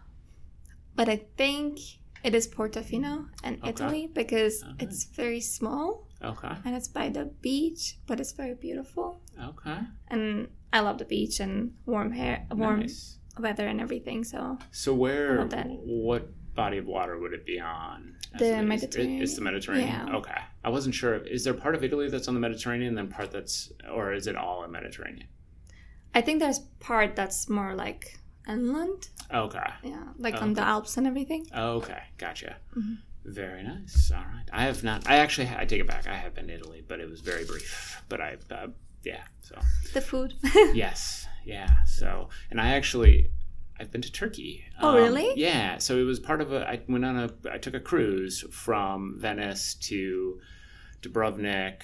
But 0.97 1.09
I 1.09 1.17
think 1.37 1.79
it 2.25 2.35
is 2.35 2.49
Portofino 2.49 3.29
in 3.45 3.55
Okay. 3.63 3.71
Italy 3.71 4.11
because 4.13 4.63
Alright. 4.63 4.83
it's 4.83 5.05
very 5.05 5.41
small 5.41 6.09
Okay. 6.23 6.53
and 6.65 6.75
it's 6.75 6.89
by 6.89 7.09
the 7.11 7.27
beach, 7.43 7.99
but 8.07 8.19
it's 8.21 8.33
very 8.33 8.55
beautiful. 8.55 9.21
Okay. 9.51 9.79
And 10.09 10.49
I 10.73 10.81
love 10.81 10.99
the 10.99 11.05
beach 11.05 11.39
and 11.41 11.75
warm 11.87 12.13
hair, 12.13 12.47
warm 12.51 12.81
Nice. 12.81 13.19
weather 13.39 13.67
and 13.67 13.81
everything. 13.81 14.25
So 14.25 14.59
So 14.71 14.95
where, 14.95 15.45
what 15.85 16.29
body 16.55 16.79
of 16.79 16.87
water 16.87 17.19
would 17.19 17.33
it 17.33 17.45
be 17.45 17.61
on? 17.61 18.17
The 18.39 18.45
Is 18.47 18.51
it- 18.51 18.59
is- 18.63 18.69
Mediterranean. 18.69 19.23
It's 19.23 19.35
the 19.35 19.41
Mediterranean. 19.43 19.89
Yeah. 20.09 20.17
Okay, 20.17 20.41
I 20.65 20.71
wasn't 20.71 20.95
sure. 20.95 21.17
Is 21.37 21.45
there 21.45 21.55
part 21.55 21.75
of 21.75 21.85
Italy 21.85 22.09
that's 22.09 22.27
on 22.29 22.35
the 22.35 22.41
Mediterranean, 22.41 22.89
and 22.89 22.99
then 22.99 23.09
part 23.09 23.31
that's, 23.31 23.73
or 23.93 24.13
is 24.13 24.27
it 24.27 24.35
all 24.37 24.65
in 24.65 24.71
Mediterranean? 24.73 25.29
I 26.15 26.21
think 26.21 26.39
there's 26.41 26.61
part 26.81 27.17
that's 27.17 27.49
more 27.49 27.75
like 27.75 28.19
inland. 28.49 29.09
Okay. 29.33 29.71
Yeah, 29.83 30.05
like 30.19 30.41
on 30.43 30.53
the 30.55 30.63
Alps 30.63 30.97
and 30.97 31.07
everything. 31.07 31.47
Okay. 31.57 32.03
Gotcha. 32.19 32.57
Mhm. 32.77 32.99
Very 33.25 33.63
nice. 33.63 34.11
All 34.15 34.19
right. 34.23 34.45
I 34.53 34.65
have 34.65 34.85
not. 34.85 35.09
I 35.09 35.17
actually. 35.17 35.49
I 35.57 35.65
take 35.65 35.81
it 35.81 35.87
back. 35.87 36.07
I 36.07 36.15
have 36.15 36.35
been 36.35 36.49
to 36.49 36.55
Italy, 36.55 36.85
but 36.87 37.01
it 37.01 37.09
was 37.09 37.21
very 37.21 37.45
brief. 37.45 38.03
But 38.09 38.21
I. 38.21 38.37
Uh, 38.51 38.67
yeah. 39.03 39.23
So. 39.43 39.59
The 39.95 40.01
food. 40.03 40.35
yes. 40.75 41.27
Yeah. 41.45 41.85
So, 41.87 42.29
and 42.51 42.61
I 42.61 42.69
actually, 42.75 43.31
I've 43.81 43.91
been 43.91 44.03
to 44.03 44.13
Turkey. 44.13 44.65
Um, 44.79 44.95
Oh, 44.95 44.97
really? 44.97 45.33
Yeah. 45.37 45.79
So 45.79 45.97
it 45.99 46.03
was 46.05 46.21
part 46.21 46.41
of 46.43 46.53
a. 46.53 46.69
I 46.69 46.83
went 46.87 47.05
on 47.05 47.17
a. 47.17 47.31
I 47.51 47.57
took 47.59 47.73
a 47.75 47.81
cruise 47.81 48.45
from 48.51 49.17
Venice 49.19 49.75
to 49.89 50.39
Dubrovnik, 51.01 51.81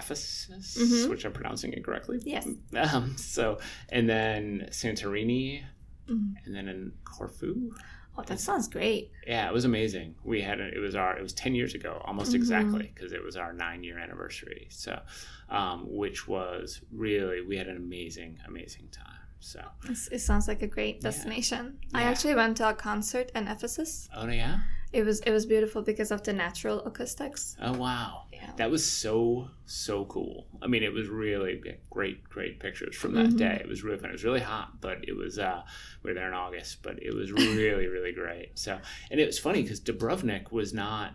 Ephesus, 0.00 0.76
Mhm. 0.78 1.08
which 1.10 1.24
I'm 1.24 1.32
pronouncing 1.32 1.72
incorrectly. 1.72 2.20
yes. 2.24 2.48
Um. 2.74 3.16
So, 3.16 3.58
and 3.90 4.08
then 4.08 4.68
Santorini, 4.70 5.64
Mhm. 6.08 6.34
and 6.44 6.54
then 6.54 6.68
in 6.68 6.92
Corfu. 7.04 7.70
Oh, 8.18 8.22
that 8.24 8.40
sounds 8.40 8.66
great. 8.68 9.12
Yeah, 9.26 9.48
it 9.48 9.52
was 9.54 9.64
amazing. 9.64 10.14
We 10.24 10.42
had 10.42 10.60
a, 10.60 10.66
it 10.74 10.78
was 10.80 10.94
our 10.94 11.16
it 11.16 11.22
was 11.22 11.32
ten 11.32 11.54
years 11.54 11.74
ago, 11.74 12.02
almost 12.04 12.32
Mhm. 12.32 12.36
exactly, 12.36 12.90
because 12.94 13.12
it 13.12 13.22
was 13.22 13.36
our 13.36 13.52
nine 13.52 13.84
year 13.84 13.98
anniversary. 13.98 14.66
So, 14.70 15.00
um, 15.48 15.86
which 15.88 16.26
was 16.26 16.80
really 16.90 17.40
we 17.42 17.56
had 17.56 17.68
an 17.68 17.76
amazing 17.76 18.38
amazing 18.46 18.88
time. 18.90 19.06
So, 19.42 19.60
It's, 19.88 20.08
it 20.08 20.18
sounds 20.18 20.48
like 20.48 20.60
a 20.60 20.66
great 20.66 21.00
destination. 21.00 21.78
I 21.94 22.02
Yeah. 22.02 22.10
actually 22.10 22.34
went 22.34 22.58
to 22.58 22.68
a 22.68 22.74
concert 22.74 23.30
in 23.34 23.48
Ephesus. 23.48 24.08
oh 24.14 24.26
yeah, 24.28 24.58
It 24.92 25.04
was 25.04 25.20
it 25.20 25.30
was 25.30 25.46
beautiful 25.46 25.82
because 25.82 26.10
of 26.10 26.22
the 26.24 26.32
natural 26.32 26.80
acoustics. 26.84 27.56
oh 27.62 27.74
wow, 27.74 28.22
Yeah. 28.32 28.50
that 28.56 28.70
was 28.70 28.88
so 28.90 29.48
so 29.64 30.04
cool. 30.06 30.48
I 30.60 30.66
mean, 30.66 30.82
it 30.82 30.92
was 30.92 31.08
really 31.08 31.62
great 31.90 32.24
great 32.28 32.58
pictures 32.58 32.96
from 32.96 33.14
that 33.14 33.30
Mhm. 33.30 33.38
day. 33.38 33.58
It 33.60 33.68
was 33.68 33.84
really 33.84 33.98
fun. 33.98 34.10
It 34.10 34.14
was 34.14 34.24
really 34.24 34.40
hot, 34.40 34.80
but 34.80 34.98
it 35.06 35.16
was 35.16 35.38
uh, 35.38 35.62
we 36.02 36.10
were 36.10 36.14
there 36.14 36.26
in 36.26 36.34
August, 36.34 36.82
but 36.82 37.00
it 37.00 37.14
was 37.14 37.30
really 37.30 37.86
really 37.96 38.12
great. 38.12 38.58
So, 38.58 38.80
and 39.10 39.20
it 39.20 39.26
was 39.26 39.38
funny 39.38 39.62
because 39.62 39.80
Dubrovnik 39.80 40.50
was 40.50 40.74
not 40.74 41.14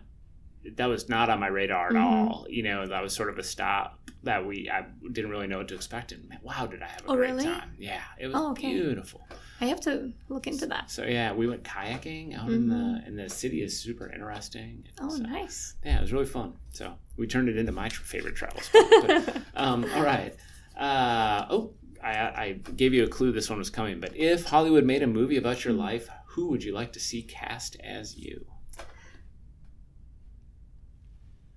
that 0.76 0.86
was 0.86 1.08
not 1.08 1.28
on 1.30 1.38
my 1.38 1.46
radar 1.48 1.88
at 1.90 1.94
Mhm. 1.94 2.02
all. 2.02 2.46
You 2.48 2.62
know, 2.62 2.86
that 2.88 3.02
was 3.02 3.12
sort 3.14 3.28
of 3.28 3.38
a 3.38 3.44
stop 3.44 4.00
that 4.22 4.46
we 4.46 4.70
I 4.70 4.86
didn't 5.12 5.30
really 5.30 5.46
know 5.46 5.58
what 5.58 5.68
to 5.68 5.74
expect. 5.74 6.12
And 6.12 6.26
man, 6.30 6.38
wow, 6.42 6.66
did 6.66 6.82
I 6.82 6.88
have 6.88 7.04
a 7.04 7.08
Oh, 7.10 7.14
great 7.14 7.28
really? 7.30 7.44
time? 7.44 7.74
Yeah, 7.78 8.02
it 8.18 8.26
was 8.28 8.36
Oh, 8.36 8.50
okay. 8.52 8.72
beautiful. 8.72 9.28
I 9.60 9.66
have 9.66 9.80
to 9.82 10.12
look 10.28 10.46
into 10.46 10.66
that. 10.66 10.90
So 10.90 11.04
yeah, 11.04 11.32
we 11.32 11.46
went 11.46 11.62
kayaking 11.64 12.38
out 12.38 12.48
in 12.50 12.68
the 12.68 13.02
and 13.06 13.18
the 13.18 13.28
city 13.30 13.62
is 13.62 13.78
super 13.78 14.10
interesting. 14.12 14.84
Oh, 15.00 15.08
So, 15.08 15.22
nice. 15.22 15.74
Yeah, 15.84 15.98
it 15.98 16.00
was 16.02 16.12
really 16.12 16.26
fun. 16.26 16.54
So 16.70 16.94
we 17.16 17.26
turned 17.26 17.48
it 17.48 17.56
into 17.56 17.72
my 17.72 17.88
favorite 17.88 18.36
travel 18.36 18.60
spot. 18.62 18.84
But, 19.06 19.36
um, 19.54 19.86
all 19.94 20.02
right. 20.02 20.34
Uh, 20.76 21.46
oh, 21.50 21.72
I, 22.02 22.12
I 22.18 22.52
gave 22.76 22.92
you 22.92 23.04
a 23.04 23.08
clue 23.08 23.32
this 23.32 23.48
one 23.48 23.58
was 23.58 23.70
coming. 23.70 23.98
But 23.98 24.14
if 24.14 24.44
Hollywood 24.46 24.84
made 24.84 25.02
a 25.02 25.06
movie 25.06 25.38
about 25.38 25.64
your 25.64 25.72
life, 25.74 26.08
who 26.28 26.48
would 26.48 26.62
you 26.62 26.74
like 26.74 26.92
to 26.92 27.00
see 27.00 27.22
cast 27.22 27.76
as 27.80 28.16
you? 28.16 28.44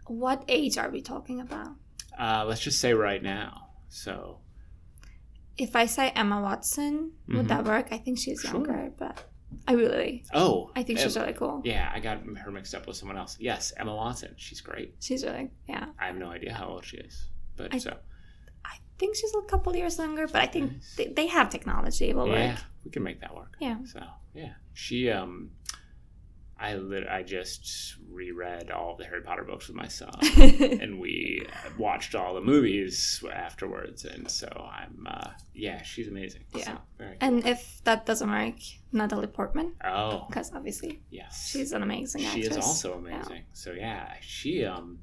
What 0.08 0.44
age 0.48 0.78
are 0.78 0.90
we 0.90 1.02
talking 1.02 1.40
about? 1.42 1.70
Uh, 2.18 2.46
let's 2.48 2.62
just 2.62 2.80
say 2.80 2.94
right 2.94 3.22
now. 3.22 3.68
So 3.90 4.40
If 5.60 5.76
I 5.76 5.86
say 5.88 6.10
Emma 6.16 6.42
Watson, 6.42 7.12
would 7.28 7.48
that 7.50 7.66
work? 7.66 7.88
I 7.92 7.98
think 7.98 8.18
she's 8.18 8.42
Sure. 8.42 8.52
younger, 8.54 8.92
but 8.98 9.24
I 9.68 9.74
really, 9.74 10.24
oh, 10.34 10.72
I 10.76 10.84
think 10.84 11.00
she's 11.00 11.18
really 11.18 11.34
cool. 11.34 11.62
yeah. 11.66 11.92
I 11.94 12.00
got 12.00 12.18
her 12.44 12.52
mixed 12.52 12.74
up 12.76 12.88
with 12.88 12.96
someone 12.96 13.18
else. 13.18 13.36
Yes, 13.40 13.74
Emma 13.78 13.94
Watson. 13.96 14.34
She's 14.38 14.62
great. 14.62 14.96
She's 15.00 15.24
really, 15.24 15.50
yeah. 15.68 15.86
I 16.00 16.06
have 16.08 16.16
no 16.18 16.30
idea 16.32 16.54
how 16.54 16.68
old 16.68 16.86
she 16.86 16.98
is, 16.98 17.28
but 17.58 17.74
I- 17.74 17.78
so 17.80 17.98
I 18.66 18.76
think 19.00 19.16
she's 19.16 19.34
a 19.36 19.42
couple 19.50 19.76
years 19.76 19.98
younger, 19.98 20.28
but 20.28 20.42
I 20.42 20.46
think 20.48 20.72
Nice. 20.74 20.96
they, 20.98 21.08
they 21.08 21.28
have 21.28 21.50
technology. 21.50 22.10
It 22.10 22.16
will 22.16 22.28
yeah, 22.28 22.52
work. 22.54 22.60
we 22.86 22.92
can 22.92 23.04
make 23.04 23.20
that 23.22 23.36
work. 23.36 23.56
Yeah. 23.60 23.78
So 23.86 24.02
yeah, 24.34 24.54
she 24.74 25.10
um, 25.10 25.52
I 26.60 26.76
lit- 26.76 27.08
I 27.08 27.24
just 27.24 27.96
reread 28.12 28.70
all 28.70 28.96
the 28.98 29.06
Harry 29.06 29.22
Potter 29.22 29.44
books 29.44 29.68
with 29.68 29.78
my 29.78 29.88
son, 29.88 30.12
and 30.82 31.00
we 31.00 31.46
watched 31.78 32.16
all 32.16 32.34
the 32.34 32.42
movies 32.42 33.24
afterwards, 33.32 34.04
and 34.04 34.30
so 34.30 34.48
I'm 34.48 35.08
uh, 35.10 35.30
yeah, 35.54 35.82
she's 35.84 36.08
amazing. 36.10 36.44
Yeah. 36.54 36.66
So, 36.66 36.78
very 36.98 37.18
cool. 37.18 37.28
and 37.28 37.48
if 37.48 37.82
that 37.86 38.06
doesn't 38.06 38.30
work, 38.30 38.56
Natalie 38.92 39.28
Portman, 39.28 39.74
oh 39.86 40.26
because 40.28 40.54
obviously 40.54 41.02
yes, 41.10 41.50
she's 41.50 41.72
an 41.72 41.82
amazing 41.82 42.26
Actress. 42.26 42.46
she 42.46 42.52
is 42.52 42.58
also 42.58 42.94
amazing. 42.94 43.44
So 43.54 43.72
yeah, 43.72 44.14
she 44.22 44.66
um. 44.66 45.00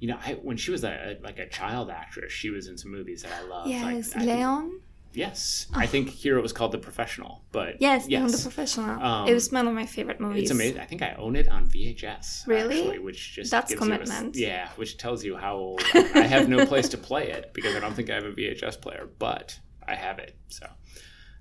You 0.00 0.08
know, 0.10 0.18
I, 0.22 0.32
when 0.34 0.58
she 0.58 0.70
was 0.70 0.84
a, 0.84 1.16
like 1.22 1.38
a 1.38 1.48
child 1.48 1.88
actress, 1.88 2.30
she 2.30 2.50
was 2.50 2.66
in 2.66 2.76
some 2.76 2.90
movies 2.90 3.22
that 3.22 3.32
I 3.32 3.42
love. 3.48 3.68
Yes, 3.68 4.14
like, 4.14 4.26
Leon. 4.26 4.80
Yes, 5.14 5.66
I 5.72 5.86
think 5.86 6.08
here 6.10 6.36
it 6.38 6.42
was 6.42 6.52
called 6.52 6.72
The 6.72 6.78
Professional, 6.78 7.44
but 7.52 7.80
Yes, 7.80 8.06
Leon 8.06 8.26
the 8.32 8.38
Professional. 8.38 9.00
Um, 9.02 9.28
it 9.28 9.34
was 9.34 9.50
one 9.52 9.66
of 9.68 9.74
my 9.74 9.86
favorite 9.86 10.20
movies. 10.20 10.42
It's 10.42 10.50
amazing. 10.50 10.80
I 10.80 10.84
think 10.84 11.02
I 11.02 11.14
own 11.14 11.36
it 11.36 11.48
on 11.48 11.68
VHS. 11.68 12.46
Really? 12.46 12.78
Actually, 12.80 12.98
which 12.98 13.34
just 13.34 13.50
That's 13.50 13.70
gives 13.70 13.86
you 13.86 13.92
a- 13.92 13.98
commitment. 13.98 14.36
yeah, 14.36 14.68
which 14.76 14.98
tells 14.98 15.24
you 15.24 15.36
how 15.36 15.56
old 15.56 15.82
I 15.94 16.22
have 16.26 16.48
no 16.48 16.66
place 16.66 16.88
to 16.90 16.98
play 16.98 17.30
it 17.30 17.52
because 17.54 17.74
I 17.74 17.80
don't 17.80 17.94
think 17.94 18.10
I 18.10 18.14
have 18.14 18.24
a 18.24 18.32
VHS 18.32 18.80
player, 18.80 19.08
but 19.18 19.58
I 19.86 19.94
have 19.94 20.18
it. 20.18 20.36
So 20.48 20.66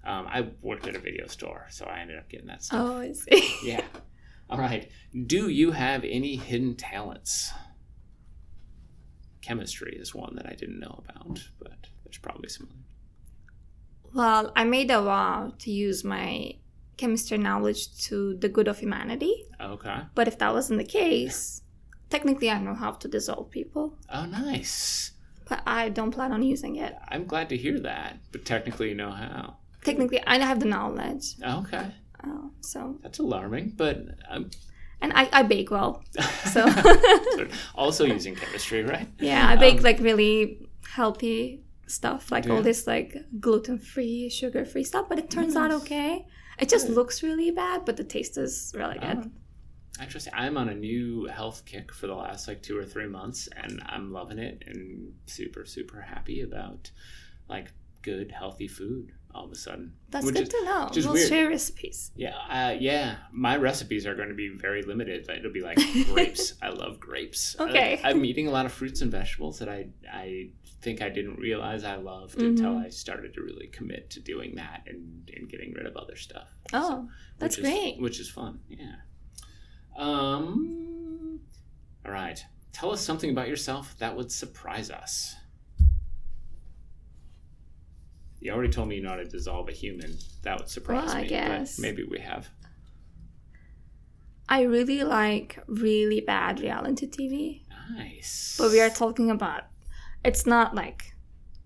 um, 0.06 0.28
I 0.28 0.48
worked 0.62 0.88
at 0.88 0.96
a 0.96 1.00
video 1.00 1.28
store, 1.28 1.68
so 1.70 1.86
I 1.86 2.00
ended 2.00 2.18
up 2.18 2.30
getting 2.30 2.48
that 2.48 2.64
stuff. 2.64 2.80
Oh, 2.82 2.98
I 3.00 3.12
see. 3.14 3.56
Yeah. 3.64 3.82
All 4.50 4.60
right. 4.60 4.90
Do 5.26 5.50
you 5.50 5.72
have 5.72 6.04
any 6.04 6.36
hidden 6.36 6.76
talents? 6.76 7.52
Chemistry 9.42 9.96
is 10.00 10.14
one 10.16 10.36
that 10.36 10.46
I 10.46 10.54
didn't 10.56 10.80
know 10.80 11.04
about, 11.08 11.40
but 11.60 11.88
there's 12.04 12.18
probably 12.18 12.50
some. 12.50 12.70
Well, 14.14 14.52
I 14.56 14.64
made 14.64 14.92
a 14.92 15.02
vow 15.02 15.54
to 15.60 15.72
use 15.72 16.04
my 16.04 16.56
chemistry 16.98 17.38
knowledge 17.38 17.98
to 18.06 18.36
the 18.38 18.50
good 18.50 18.68
of 18.68 18.78
humanity. 18.80 19.46
Okay. 19.60 20.02
But 20.16 20.28
if 20.28 20.38
that 20.40 20.54
wasn't 20.54 20.80
the 20.80 20.86
case, 20.86 21.62
technically 22.10 22.50
I 22.50 22.60
know 22.60 22.76
how 22.76 22.92
to 22.92 23.08
dissolve 23.08 23.50
people, 23.50 23.98
Oh, 24.12 24.26
nice. 24.26 25.12
but 25.50 25.62
I 25.66 25.90
don't 25.90 26.12
plan 26.12 26.32
on 26.32 26.44
using 26.44 26.76
it. 26.76 26.96
I'm 27.10 27.26
glad 27.26 27.50
to 27.50 27.58
hear 27.58 27.80
that, 27.80 28.20
but 28.32 28.46
technically 28.46 28.90
you 28.90 28.96
know 28.96 29.12
how. 29.12 29.58
Technically, 29.84 30.22
I 30.26 30.38
have 30.38 30.60
the 30.62 30.66
knowledge. 30.66 31.36
Okay. 31.44 31.88
Uh, 32.24 32.48
so, 32.62 32.98
That's 33.02 33.20
alarming, 33.20 33.74
but 33.76 33.98
I'm 34.30 34.50
and 35.02 35.12
I, 35.14 35.28
I 35.34 35.44
bake 35.44 35.70
well. 35.72 36.02
So, 36.54 36.66
also 37.76 38.06
using 38.06 38.36
chemistry, 38.36 38.84
right? 38.84 39.10
yeah, 39.20 39.46
I 39.50 39.58
bake 39.58 39.80
Um, 39.80 39.84
like 39.84 40.00
really 40.00 40.70
healthy 40.88 41.63
stuff, 41.88 42.32
like 42.32 42.46
Yeah. 42.46 42.54
all 42.54 42.62
this 42.62 42.88
like 42.88 43.16
gluten 43.40 43.78
free, 43.78 44.30
sugar 44.30 44.66
free 44.66 44.84
stuff, 44.84 45.08
but 45.10 45.20
it 45.20 45.30
turns 45.30 45.56
out 45.56 45.72
okay. 45.72 46.26
It 46.60 46.70
just 46.70 46.88
Good. 46.88 46.96
looks 46.96 47.24
really 47.24 47.52
bad, 47.52 47.84
but 47.86 47.98
the 47.98 48.04
taste 48.04 48.38
is 48.38 48.72
really 48.76 49.00
good. 49.00 49.18
Um, 49.18 49.34
Actually, 50.00 50.26
I'm 50.34 50.58
on 50.58 50.70
a 50.70 50.74
new 50.76 51.26
health 51.26 51.66
kick 51.66 51.94
for 51.94 52.08
the 52.08 52.16
last 52.16 52.48
like 52.48 52.64
two 52.64 52.76
or 52.78 52.84
three 52.86 53.06
months, 53.08 53.48
and 53.56 53.80
I'm 53.86 54.12
loving 54.12 54.40
it 54.40 54.64
and 54.66 55.14
super, 55.28 55.66
super 55.66 56.02
happy 56.02 56.42
about 56.42 56.90
like 57.48 57.72
good, 58.04 58.32
healthy 58.32 58.68
food 58.68 59.12
all 59.36 59.46
of 59.46 59.52
a 59.52 59.56
sudden. 59.56 59.94
That's 60.12 60.30
good 60.30 60.44
is- 60.44 60.50
to 60.50 60.64
know. 60.66 60.92
we'll 60.96 61.14
weird. 61.14 61.28
share 61.28 61.50
recipes. 61.50 62.12
Yeah, 62.16 62.36
uh, 62.50 62.76
yeah. 62.80 63.16
My 63.32 63.58
recipes 63.58 64.06
are 64.06 64.14
going 64.14 64.30
to 64.30 64.36
be 64.36 64.50
very 64.56 64.84
limited. 64.84 65.26
But 65.26 65.38
it'll 65.38 65.52
be 65.52 65.62
like 65.62 65.80
grapes. 66.14 66.54
I 66.62 66.70
love 66.70 67.00
grapes. 67.00 67.56
Okay. 67.60 68.00
I'm 68.04 68.24
eating 68.26 68.48
a 68.48 68.52
lot 68.52 68.68
of 68.68 68.72
fruits 68.72 69.02
and 69.02 69.10
vegetables 69.12 69.58
that 69.58 69.70
I 69.70 69.88
I 70.12 70.52
think 70.84 71.02
I 71.02 71.10
didn't 71.10 71.38
realize 71.40 71.84
I 71.84 71.96
loved 71.96 72.40
until 72.40 72.74
Mhm. 72.76 72.86
I 72.86 72.90
started 72.90 73.34
to 73.34 73.42
really 73.42 73.68
commit 73.68 74.12
to 74.12 74.20
doing 74.20 74.54
that 74.56 74.84
and, 74.86 75.28
and 75.36 75.50
getting 75.50 75.72
rid 75.74 75.88
of 75.88 75.96
other 75.98 76.16
stuff. 76.18 76.48
Oh, 76.74 77.10
that's 77.40 77.58
which 77.58 77.66
is- 77.66 77.72
great. 77.74 78.00
which 78.02 78.20
is 78.20 78.30
fun. 78.30 78.60
Yeah. 78.70 78.98
Um. 79.98 81.40
All 82.06 82.12
right. 82.12 82.44
Tell 82.72 82.92
us 82.92 83.02
something 83.02 83.30
about 83.30 83.48
yourself 83.48 83.96
that 84.00 84.16
would 84.16 84.32
surprise 84.32 84.90
us. 84.92 85.36
You 88.44 88.52
already 88.52 88.74
told 88.74 88.90
me 88.90 88.96
you 88.98 89.02
know 89.04 89.10
how 89.16 89.16
to 89.16 89.24
dissolve 89.26 89.70
a 89.70 89.72
human. 89.72 90.18
That 90.44 90.58
would 90.60 90.68
surprise 90.70 91.08
Well, 91.08 91.16
I 91.16 91.22
me. 91.22 91.28
guess. 91.30 91.78
But 91.78 91.82
maybe 91.82 92.04
we 92.04 92.20
have. 92.20 92.50
I 94.50 94.64
really 94.64 95.04
like 95.04 95.58
really 95.68 96.20
bad 96.22 96.60
reality 96.60 97.08
TV, 97.10 97.62
Nice. 97.98 98.56
but 98.60 98.72
we 98.72 98.82
are 98.82 98.90
talking 98.90 99.32
about 99.32 99.64
it's 100.26 100.46
not 100.46 100.76
like 100.76 101.14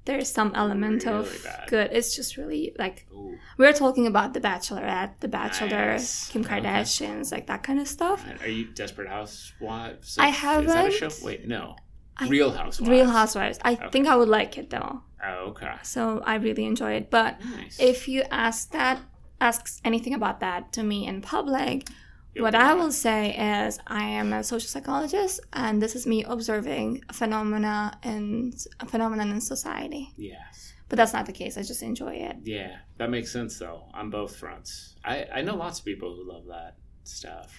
there's 0.06 0.30
some 0.32 0.52
element 0.56 1.04
Really 1.06 1.18
of 1.18 1.44
bad. 1.44 1.68
good. 1.68 1.90
It's 1.92 2.16
just 2.16 2.38
really 2.38 2.74
like 2.78 3.08
Ooh, 3.12 3.36
we're 3.58 3.74
talking 3.74 4.06
about 4.08 4.34
The 4.34 4.40
Bachelorette, 4.40 5.20
The 5.20 5.28
Bachelor, 5.28 5.94
Nice. 5.94 6.30
Kim 6.30 6.44
Okay. 6.44 6.62
Kardashians, 6.62 7.32
like 7.32 7.48
that 7.48 7.64
kind 7.64 7.80
of 7.80 7.88
stuff. 7.88 8.24
Are 8.42 8.48
you 8.48 8.66
Desperate 8.66 9.10
Housewives? 9.10 10.18
I 10.20 10.28
have 10.28 10.66
Is 10.66 10.74
that 10.74 10.88
a 10.88 10.92
show? 10.92 11.06
haven't. 11.10 11.24
Wait, 11.26 11.48
no. 11.48 11.76
I- 12.20 12.28
Real 12.28 12.52
Housewives. 12.52 12.90
Real 12.90 13.10
Housewives. 13.10 13.60
I 13.64 13.74
Okay. 13.74 13.90
think 13.92 14.08
I 14.08 14.16
would 14.16 14.30
like 14.30 14.58
it 14.58 14.70
though, 14.70 15.02
Oh, 15.24 15.50
okay. 15.52 15.76
so 15.84 16.22
I 16.26 16.36
really 16.36 16.66
enjoy 16.66 16.94
it. 16.94 17.10
But 17.12 17.40
Nice. 17.44 17.80
if 17.80 18.08
you 18.08 18.24
ask 18.32 18.72
that, 18.72 19.00
asks 19.40 19.82
anything 19.86 20.14
about 20.14 20.40
that 20.40 20.74
to 20.74 20.84
me 20.84 21.06
in 21.08 21.22
public, 21.22 21.88
You'll 22.34 22.44
what 22.46 22.56
I 22.56 22.74
will 22.74 22.92
say 22.92 23.36
is 23.66 23.80
I 23.88 24.04
am 24.04 24.32
a 24.34 24.44
social 24.44 24.68
psychologist, 24.68 25.40
and 25.54 25.82
this 25.82 25.96
is 25.96 26.06
me 26.08 26.24
observing 26.24 27.04
phenomena 27.12 27.98
and 28.04 28.54
a 28.80 28.86
phenomenon 28.88 29.30
in 29.32 29.42
society. 29.42 30.14
Yes. 30.18 30.74
But 30.90 30.98
that's 30.98 31.14
not 31.14 31.26
the 31.26 31.34
case. 31.34 31.58
I 31.58 31.64
just 31.64 31.82
enjoy 31.84 32.14
it. 32.16 32.38
Yeah, 32.44 32.78
that 32.98 33.10
makes 33.10 33.32
sense 33.32 33.60
though 33.60 33.84
on 33.94 34.10
both 34.10 34.36
fronts. 34.36 34.96
I 35.04 35.26
I 35.38 35.42
know 35.42 35.56
lots 35.56 35.80
of 35.80 35.86
people 35.86 36.16
who 36.16 36.24
love 36.32 36.46
that 36.48 36.78
stuff. 37.04 37.54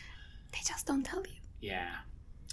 They 0.53 0.61
just 0.65 0.87
don't 0.87 1.05
tell 1.05 1.21
you. 1.27 1.41
Yeah. 1.61 1.91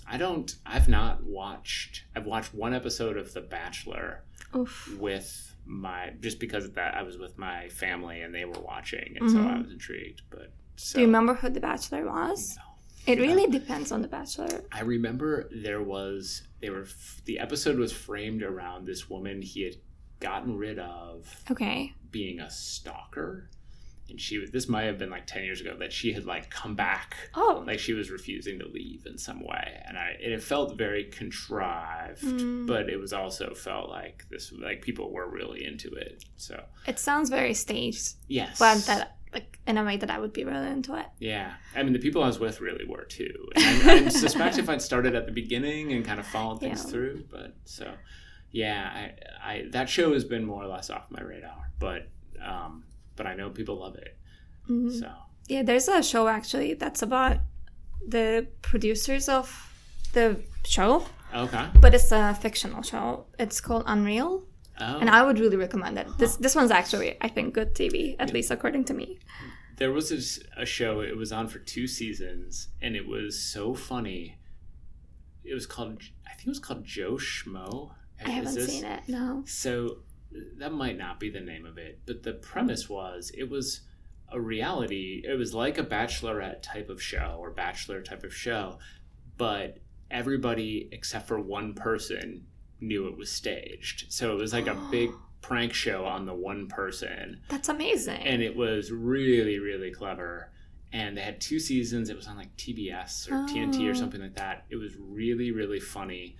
I 0.07 0.17
don't 0.17 0.53
I've 0.65 0.87
not 0.89 1.23
watched 1.23 2.03
I've 2.15 2.25
watched 2.25 2.53
one 2.53 2.73
episode 2.73 3.17
of 3.17 3.33
The 3.33 3.41
Bachelor 3.41 4.23
Oof. 4.55 4.95
with 4.99 5.55
my 5.65 6.11
just 6.19 6.39
because 6.39 6.65
of 6.65 6.75
that 6.75 6.95
I 6.95 7.01
was 7.03 7.17
with 7.17 7.37
my 7.37 7.69
family 7.69 8.21
and 8.21 8.33
they 8.33 8.45
were 8.45 8.59
watching 8.61 9.15
and 9.19 9.31
so 9.31 9.39
I 9.39 9.41
Mhm. 9.41 9.63
was 9.63 9.71
intrigued. 9.71 10.21
But 10.29 10.53
so 10.75 10.95
Do 10.95 11.01
you 11.01 11.07
remember 11.07 11.33
who 11.35 11.49
The 11.49 11.59
Bachelor 11.59 12.05
was? 12.05 12.55
No. 12.57 12.61
It 13.13 13.19
really 13.19 13.45
depends 13.51 13.91
on 13.91 14.01
The 14.01 14.07
Bachelor. 14.07 14.63
I 14.71 14.81
remember 14.81 15.47
there 15.51 15.81
was 15.81 16.43
they 16.59 16.69
were 16.69 16.87
the 17.25 17.39
episode 17.39 17.77
was 17.77 17.91
framed 17.93 18.41
around 18.43 18.85
this 18.85 19.09
woman 19.09 19.41
he 19.41 19.63
had 19.63 19.75
gotten 20.19 20.57
rid 20.57 20.79
of 20.79 21.43
Okay. 21.51 21.93
being 22.11 22.39
a 22.39 22.49
stalker 22.49 23.49
and 24.09 24.21
she 24.21 24.37
was 24.37 24.51
this 24.51 24.69
might 24.69 24.83
have 24.83 24.97
been 24.99 25.09
like 25.09 25.25
10 25.25 25.43
years 25.43 25.61
ago 25.61 25.75
that 25.79 25.91
she 25.91 26.13
had 26.13 26.25
like 26.25 26.49
come 26.49 26.75
back 26.75 27.15
Oh. 27.35 27.63
like 27.65 27.79
she 27.79 27.93
was 27.93 28.11
refusing 28.11 28.59
to 28.59 28.67
leave 28.67 29.05
in 29.05 29.17
some 29.17 29.39
way 29.43 29.81
and 29.87 29.97
i 29.97 30.15
it 30.19 30.41
felt 30.43 30.77
very 30.77 31.05
contrived 31.05 32.23
Mm. 32.23 32.67
but 32.67 32.89
it 32.89 32.97
was 32.97 33.13
also 33.13 33.53
felt 33.53 33.89
like 33.89 34.25
this 34.29 34.51
like 34.53 34.81
people 34.81 35.11
were 35.11 35.27
really 35.29 35.65
into 35.65 35.89
it 35.93 36.23
so 36.37 36.63
It 36.87 36.99
sounds 36.99 37.29
very 37.29 37.53
staged, 37.53 38.13
yes 38.27 38.57
but 38.59 38.77
that 38.85 39.17
like 39.33 39.59
in 39.67 39.77
a 39.77 39.83
way 39.83 39.97
that 39.97 40.09
I 40.09 40.17
would 40.19 40.31
be 40.31 40.45
really 40.45 40.67
into 40.67 40.95
it. 40.95 41.07
yeah 41.19 41.53
i 41.75 41.83
mean 41.83 41.93
the 41.93 41.99
people 41.99 42.23
i 42.23 42.27
was 42.27 42.39
with 42.39 42.61
really 42.61 42.85
were 42.85 43.03
too 43.05 43.33
and 43.55 43.89
i, 43.89 43.93
I 44.05 44.09
suspect 44.09 44.57
if 44.57 44.69
i'd 44.69 44.81
started 44.81 45.13
at 45.15 45.25
the 45.25 45.31
beginning 45.33 45.91
and 45.93 46.05
kind 46.05 46.19
of 46.19 46.27
followed 46.27 46.59
things 46.61 46.83
Yeah. 46.85 46.91
through 46.91 47.25
but 47.31 47.55
so 47.65 47.91
yeah 48.51 49.11
I, 49.43 49.51
I 49.51 49.63
that 49.71 49.89
show 49.89 50.13
has 50.13 50.23
been 50.23 50.45
more 50.45 50.63
or 50.63 50.67
less 50.67 50.89
off 50.89 51.05
my 51.09 51.21
radar 51.21 51.71
but 51.79 52.07
um 52.45 52.83
but 53.15 53.25
i 53.27 53.33
know 53.35 53.49
people 53.49 53.79
love 53.79 53.95
it 53.95 54.17
Mhm. 54.69 54.91
so 54.99 55.09
Yeah, 55.47 55.63
there's 55.63 55.87
a 55.87 56.01
show 56.01 56.27
actually 56.27 56.73
that's 56.73 57.01
about 57.03 57.37
the 58.15 58.47
producers 58.61 59.29
of 59.29 59.45
the 60.13 60.25
show, 60.65 61.05
okay 61.33 61.65
but 61.83 61.93
it's 61.93 62.11
a 62.11 62.33
fictional 62.45 62.81
show. 62.81 63.25
It's 63.37 63.59
called 63.61 63.83
Unreal, 63.85 64.31
oh. 64.79 64.97
and 64.99 65.09
I 65.09 65.21
would 65.25 65.39
really 65.39 65.57
recommend 65.57 65.97
it. 66.01 66.07
This 66.17 66.35
this 66.37 66.55
one's 66.55 66.71
actually 66.71 67.09
I 67.21 67.27
think 67.35 67.53
good 67.53 67.71
TV, 67.75 68.15
at 68.23 68.33
least 68.33 68.49
according 68.51 68.85
to 68.85 68.93
me. 68.93 69.07
there 69.77 69.91
was 69.91 70.09
this, 70.09 70.39
a 70.57 70.65
show 70.65 71.01
it 71.01 71.15
was 71.17 71.31
on 71.31 71.45
for 71.47 71.59
two 71.73 71.85
seasons 71.99 72.69
and 72.83 72.95
it 72.95 73.05
was 73.15 73.31
so 73.55 73.63
funny 73.75 74.21
it 75.43 75.53
was 75.59 75.65
called 75.73 75.97
i 76.29 76.31
think 76.35 76.47
it 76.47 76.53
was 76.57 76.63
called 76.67 76.83
joe 76.95 77.13
schmo 77.29 77.91
I 78.25 78.29
haven't 78.39 78.59
seen 78.71 78.85
it. 78.95 79.01
No. 79.17 79.43
so 79.63 79.97
that 80.57 80.71
might 80.71 80.97
not 80.97 81.19
be 81.19 81.29
the 81.29 81.39
name 81.39 81.65
of 81.65 81.77
it 81.77 81.99
but 82.05 82.23
the 82.23 82.33
premise 82.33 82.89
was 82.89 83.31
it 83.37 83.49
was 83.49 83.81
a 84.31 84.39
reality 84.39 85.21
it 85.27 85.37
was 85.37 85.53
like 85.53 85.77
a 85.77 85.83
bachelorette 85.83 86.61
type 86.61 86.89
of 86.89 87.01
show 87.01 87.37
or 87.39 87.51
bachelor 87.51 88.01
type 88.01 88.23
of 88.23 88.33
show 88.33 88.77
but 89.37 89.77
everybody 90.11 90.87
except 90.91 91.27
for 91.27 91.39
one 91.39 91.73
person 91.73 92.45
knew 92.81 93.07
it 93.07 93.17
was 93.17 93.31
staged. 93.31 94.05
So 94.11 94.31
it 94.31 94.37
was 94.37 94.53
like 94.53 94.67
a 94.67 94.75
big 94.91 95.09
prank 95.41 95.73
show 95.73 96.05
on 96.05 96.25
the 96.25 96.33
one 96.33 96.67
person. 96.67 97.41
That's 97.49 97.69
amazing. 97.69 98.21
and 98.21 98.41
it 98.41 98.55
was 98.55 98.91
really 98.91 99.59
really 99.59 99.91
clever. 99.91 100.51
And 100.93 101.17
they 101.17 101.21
had 101.21 101.41
two 101.41 101.59
seasons. 101.59 102.09
It 102.09 102.15
was 102.15 102.27
on 102.27 102.37
like 102.37 102.55
tbs 102.57 103.29
or 103.29 103.35
tnt 103.47 103.85
or 103.87 103.91
Oh. 103.91 103.93
something 103.93 104.21
like 104.21 104.35
that. 104.35 104.65
It 104.69 104.75
was 104.75 104.93
really 104.99 105.51
really 105.51 105.79
funny. 105.79 106.35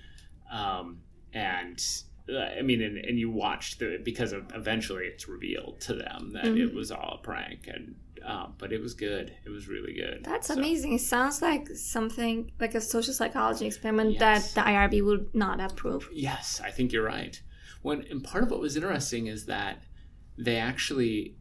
Um, 0.52 1.00
and 1.34 1.82
I 2.28 2.62
mean, 2.64 2.82
and, 2.82 2.98
and 2.98 3.20
you 3.20 3.30
watched 3.30 3.80
the 3.80 4.00
because 4.04 4.32
of, 4.34 4.52
eventually 4.56 5.06
it's 5.06 5.28
revealed 5.28 5.80
to 5.82 5.94
them 5.94 6.32
that 6.34 6.46
it 6.48 6.72
Mhm. 6.72 6.74
was 6.74 6.92
all 6.92 7.20
a 7.20 7.24
prank, 7.24 7.68
and 7.68 7.96
um, 8.26 8.56
but 8.58 8.74
it 8.74 8.82
was 8.82 8.96
good. 8.96 9.36
It 9.46 9.50
was 9.50 9.68
really 9.68 9.94
good. 9.94 10.24
That's 10.24 10.48
So, 10.48 10.56
amazing. 10.56 10.94
It 10.94 11.02
sounds 11.02 11.44
like 11.44 11.68
something 11.70 12.50
like 12.60 12.74
a 12.74 12.82
social 12.82 13.14
psychology 13.14 13.68
experiment 13.68 14.14
Yes. 14.20 14.54
that 14.54 14.64
the 14.64 14.68
IRB 14.68 15.04
would 15.04 15.36
not 15.36 15.62
approve. 15.62 16.10
Yes, 16.12 16.60
I 16.64 16.72
think 16.72 16.92
you're 16.92 17.04
right. 17.06 17.40
When 17.84 18.02
and 18.10 18.24
part 18.24 18.44
of 18.44 18.50
what 18.50 18.60
was 18.60 18.76
interesting 18.76 19.28
is 19.28 19.46
that 19.46 19.84
they 20.40 20.56
actually, 20.56 21.36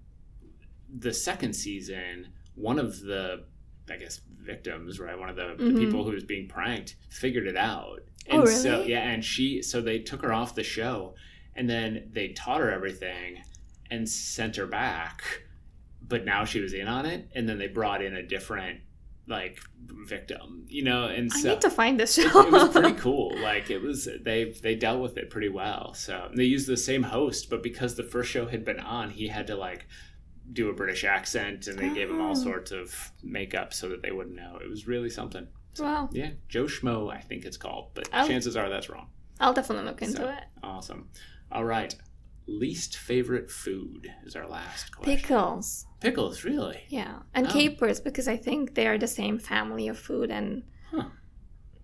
the 0.95 1.15
second 1.15 1.55
season, 1.55 2.29
one 2.55 2.79
of 2.79 3.01
the, 3.01 3.45
I 3.91 3.97
guess 3.97 4.21
victims, 4.41 4.99
right, 4.99 5.19
one 5.19 5.29
of 5.29 5.37
the, 5.37 5.55
the 5.59 5.71
Mhm. 5.73 5.79
people 5.79 6.05
who 6.05 6.13
was 6.13 6.25
being 6.25 6.49
pranked, 6.49 6.97
figured 7.11 7.47
it 7.47 7.57
out. 7.57 8.01
Oh, 8.31 8.41
And 8.41 8.49
so 8.49 8.79
really? 8.79 8.91
yeah, 8.93 9.09
and 9.11 9.25
she 9.25 9.61
so 9.63 9.81
they 9.81 9.99
took 9.99 10.23
her 10.23 10.33
off 10.33 10.55
the 10.55 10.63
show, 10.63 11.15
and 11.55 11.69
then 11.69 12.09
they 12.13 12.29
taught 12.29 12.61
her 12.61 12.71
everything, 12.71 13.43
and 13.91 14.09
sent 14.09 14.57
her 14.57 14.67
back. 14.67 15.23
But 16.07 16.25
now 16.25 16.45
she 16.45 16.61
was 16.61 16.73
in 16.73 16.89
on 16.89 17.07
it, 17.07 17.29
and 17.35 17.49
then 17.49 17.59
they 17.59 17.69
brought 17.69 18.03
in 18.03 18.15
a 18.17 18.23
different 18.23 18.81
like 19.27 19.59
victim, 20.07 20.67
you 20.69 20.83
know, 20.85 21.07
and 21.07 21.31
I 21.33 21.39
so 21.39 21.49
need 21.51 21.61
to 21.63 21.71
find 21.71 21.99
this 21.99 22.19
it, 22.19 22.31
show. 22.31 22.41
it 22.47 22.53
was 22.53 22.69
pretty 22.71 22.93
cool. 22.99 23.35
Like 23.41 23.71
it 23.71 23.81
was, 23.81 24.07
they 24.23 24.53
they 24.63 24.75
dealt 24.75 25.01
with 25.01 25.17
it 25.17 25.31
pretty 25.31 25.49
well. 25.49 25.95
So 25.95 26.31
they 26.35 26.45
used 26.45 26.67
the 26.67 26.77
same 26.77 27.03
host, 27.05 27.49
but 27.49 27.63
because 27.63 27.95
the 27.95 28.03
first 28.03 28.31
show 28.31 28.47
had 28.47 28.65
been 28.65 28.81
on, 28.81 29.11
he 29.11 29.29
had 29.29 29.47
to 29.47 29.57
like 29.57 29.87
do 30.53 30.69
a 30.69 30.73
British 30.75 31.05
accent, 31.05 31.67
and 31.67 31.79
they 31.79 31.89
gave 31.95 32.11
him 32.11 32.21
all 32.21 32.33
Oh. 32.33 32.35
sorts 32.35 32.71
of 32.71 33.13
makeup 33.23 33.73
so 33.73 33.89
that 33.89 34.03
they 34.03 34.11
wouldn't 34.13 34.37
know. 34.37 34.59
It 34.63 34.69
was 34.69 34.87
really 34.87 35.11
something. 35.11 35.47
wow. 35.79 36.09
Yeah, 36.13 36.31
Joe 36.49 36.65
Schmo, 36.67 37.13
I 37.13 37.19
think 37.21 37.45
it's 37.45 37.57
called, 37.57 37.91
but 37.95 38.09
Oh. 38.13 38.29
chances 38.29 38.57
are 38.57 38.69
that's 38.69 38.89
wrong. 38.89 39.09
I'll 39.41 39.53
definitely 39.53 39.87
look 39.87 40.03
into 40.03 40.19
So, 40.19 40.29
it. 40.29 40.45
Awesome. 40.63 41.09
All 41.51 41.65
right. 41.65 41.93
Least 42.47 42.97
favorite 42.97 43.51
food 43.51 44.13
is 44.25 44.37
our 44.37 44.47
last 44.47 44.95
question. 44.95 45.17
Pickles. 45.17 45.87
Pickles, 46.01 46.45
really? 46.45 46.85
Yeah. 46.89 47.23
And 47.35 47.49
Oh. 47.49 47.51
capers 47.53 47.99
because 47.99 48.29
I 48.29 48.37
think 48.37 48.75
they 48.75 48.87
are 48.87 48.99
the 48.99 49.09
same 49.09 49.39
family 49.39 49.89
of 49.89 49.99
food 49.99 50.31
and 50.31 50.63
Huh. 50.93 51.09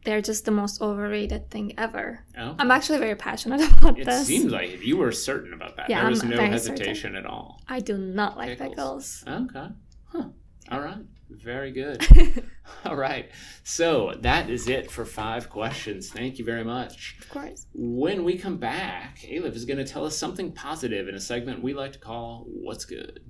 They're 0.04 0.22
just 0.22 0.44
the 0.44 0.50
most 0.50 0.80
overrated 0.80 1.50
thing 1.50 1.74
ever. 1.76 2.24
Oh. 2.38 2.56
I'm 2.58 2.70
actually 2.70 2.98
very 2.98 3.16
passionate 3.16 3.60
about 3.78 3.98
it 3.98 4.06
this. 4.06 4.22
It 4.22 4.24
seems 4.26 4.52
like 4.52 4.70
it. 4.70 4.80
you 4.82 4.96
were 4.96 5.12
certain 5.12 5.52
about 5.52 5.76
that. 5.76 5.90
Yeah, 5.90 6.00
there 6.00 6.10
was 6.10 6.22
I'm 6.22 6.30
no 6.30 6.40
hesitation 6.42 7.16
at 7.16 7.26
all. 7.26 7.60
I 7.68 7.80
do 7.80 7.98
not 7.98 8.36
like 8.36 8.58
Pickles. 8.58 9.24
pickles. 9.24 9.50
Okay. 9.50 9.66
Huh. 10.06 10.28
All 10.70 10.80
right. 10.80 10.98
Very 11.30 11.70
good. 11.70 12.04
All 12.84 12.96
right. 12.96 13.30
So 13.62 14.14
that 14.20 14.50
is 14.50 14.68
it 14.68 14.90
for 14.90 15.04
five 15.04 15.48
questions. 15.48 16.10
Thank 16.10 16.38
you 16.38 16.44
very 16.44 16.64
much. 16.64 17.16
of 17.20 17.28
course. 17.28 17.66
When 17.72 18.24
we 18.24 18.36
come 18.36 18.56
back, 18.56 19.20
Elif 19.20 19.54
is 19.54 19.64
going 19.64 19.78
to 19.78 19.84
tell 19.84 20.04
us 20.04 20.16
something 20.16 20.50
positive 20.52 21.08
in 21.08 21.14
a 21.14 21.20
segment 21.20 21.62
we 21.62 21.72
like 21.72 21.92
to 21.92 21.98
call 22.00 22.46
What's 22.48 22.84
Good. 22.84 23.20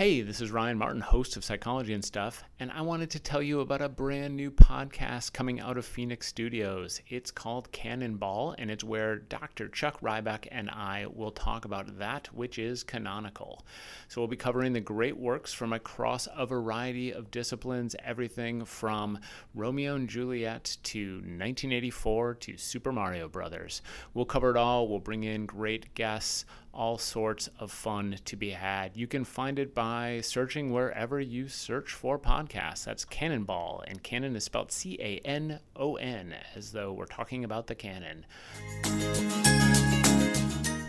Hey, 0.00 0.22
this 0.22 0.40
is 0.40 0.50
Ryan 0.50 0.78
Martin, 0.78 1.02
host 1.02 1.36
of 1.36 1.44
Psychology 1.44 1.92
and 1.92 2.02
Stuff, 2.02 2.42
and 2.58 2.70
I 2.70 2.80
wanted 2.80 3.10
to 3.10 3.20
tell 3.20 3.42
you 3.42 3.60
about 3.60 3.82
a 3.82 3.88
brand 3.90 4.34
new 4.34 4.50
podcast 4.50 5.34
coming 5.34 5.60
out 5.60 5.76
of 5.76 5.84
Phoenix 5.84 6.26
Studios. 6.26 7.02
It's 7.10 7.30
called 7.30 7.70
Canonball, 7.70 8.54
and 8.56 8.70
it's 8.70 8.82
where 8.82 9.16
Dr. 9.16 9.68
Chuck 9.68 10.00
Rybak 10.00 10.48
and 10.50 10.70
I 10.70 11.04
will 11.12 11.32
talk 11.32 11.66
about 11.66 11.98
that 11.98 12.32
which 12.32 12.58
is 12.58 12.82
canonical. 12.82 13.66
So 14.08 14.22
we'll 14.22 14.28
be 14.28 14.36
covering 14.36 14.72
the 14.72 14.80
great 14.80 15.18
works 15.18 15.52
from 15.52 15.74
across 15.74 16.26
a 16.34 16.46
variety 16.46 17.12
of 17.12 17.30
disciplines, 17.30 17.94
everything 18.02 18.64
from 18.64 19.18
Romeo 19.54 19.96
and 19.96 20.08
Juliet 20.08 20.78
to 20.84 21.16
1984 21.16 22.36
to 22.36 22.56
Super 22.56 22.90
Mario 22.90 23.28
Brothers. 23.28 23.82
We'll 24.14 24.24
cover 24.24 24.48
it 24.48 24.56
all. 24.56 24.88
We'll 24.88 24.98
bring 24.98 25.24
in 25.24 25.44
great 25.44 25.94
guests 25.94 26.46
all 26.72 26.98
sorts 26.98 27.48
of 27.58 27.70
fun 27.72 28.16
to 28.24 28.36
be 28.36 28.50
had. 28.50 28.96
You 28.96 29.06
can 29.06 29.24
find 29.24 29.58
it 29.58 29.74
by 29.74 30.20
searching 30.22 30.72
wherever 30.72 31.18
you 31.20 31.48
search 31.48 31.92
for 31.92 32.18
podcasts. 32.18 32.84
That's 32.84 33.04
Canonball, 33.04 33.82
and 33.88 34.02
Canon 34.02 34.36
is 34.36 34.44
spelled 34.44 34.70
C 34.70 34.96
A 35.00 35.18
N 35.26 35.60
O 35.76 35.96
N, 35.96 36.34
as 36.54 36.72
though 36.72 36.92
we're 36.92 37.06
talking 37.06 37.44
about 37.44 37.66
the 37.66 37.74
canon. 37.74 38.24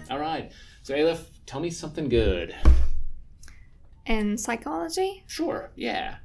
All 0.10 0.20
right. 0.20 0.52
So, 0.84 0.94
Elif, 0.94 1.22
tell 1.46 1.60
me 1.60 1.70
something 1.70 2.10
good. 2.10 2.56
In 4.06 4.38
psychology, 4.38 5.24
Sure. 5.28 5.72
Yeah. 5.76 6.16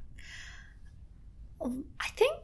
I 1.61 2.09
think 2.17 2.37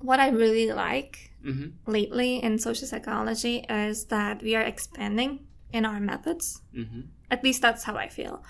what 0.00 0.20
I 0.20 0.28
really 0.30 0.72
like 0.72 1.30
Mm-hmm. 1.44 1.90
lately 1.90 2.36
in 2.36 2.56
social 2.60 2.86
psychology 2.86 3.64
is 3.68 4.04
that 4.06 4.42
we 4.44 4.54
are 4.54 4.62
expanding 4.62 5.40
in 5.72 5.84
our 5.84 6.00
methods. 6.00 6.62
Mm-hmm. 6.74 7.02
At 7.30 7.42
least 7.42 7.62
that's 7.62 7.84
how 7.84 7.96
I 7.96 8.08
feel. 8.08 8.42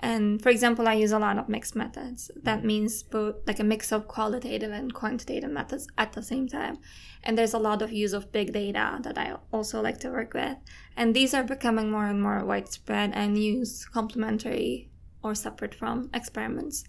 And 0.00 0.42
for 0.42 0.50
example, 0.50 0.86
I 0.86 0.94
use 0.94 1.12
a 1.12 1.18
lot 1.18 1.38
of 1.38 1.48
mixed 1.48 1.74
methods. 1.74 2.30
That 2.42 2.64
means 2.64 3.02
both 3.02 3.36
like 3.46 3.60
a 3.60 3.64
mix 3.64 3.92
of 3.92 4.06
qualitative 4.06 4.70
and 4.70 4.92
quantitative 4.92 5.50
methods 5.50 5.86
at 5.96 6.12
the 6.12 6.22
same 6.22 6.46
time. 6.46 6.78
And 7.22 7.38
there's 7.38 7.54
a 7.54 7.58
lot 7.58 7.80
of 7.80 7.92
use 7.92 8.12
of 8.12 8.32
big 8.32 8.52
data 8.52 8.98
that 9.02 9.16
I 9.16 9.36
also 9.52 9.80
like 9.80 10.00
to 10.00 10.10
work 10.10 10.34
with. 10.34 10.56
And 10.96 11.14
these 11.14 11.32
are 11.32 11.42
becoming 11.42 11.90
more 11.90 12.06
and 12.06 12.20
more 12.20 12.44
widespread 12.44 13.12
and 13.14 13.38
used 13.38 13.90
complementary 13.92 14.90
or 15.22 15.34
separate 15.34 15.74
from 15.74 16.10
experiments. 16.12 16.84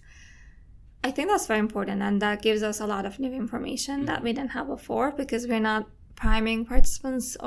I 1.04 1.12
think 1.12 1.30
that's 1.30 1.48
very 1.48 1.60
important, 1.60 2.02
and 2.02 2.22
that 2.22 2.42
gives 2.42 2.64
us 2.64 2.80
a 2.80 2.88
lot 2.88 3.06
of 3.06 3.20
new 3.20 3.32
information 3.32 4.06
that 4.06 4.24
we 4.24 4.34
didn't 4.34 4.52
have 4.52 4.68
before 4.68 5.12
because 5.12 5.48
we're 5.48 5.60
not 5.60 5.88
priming 6.16 6.66
participants 6.66 7.38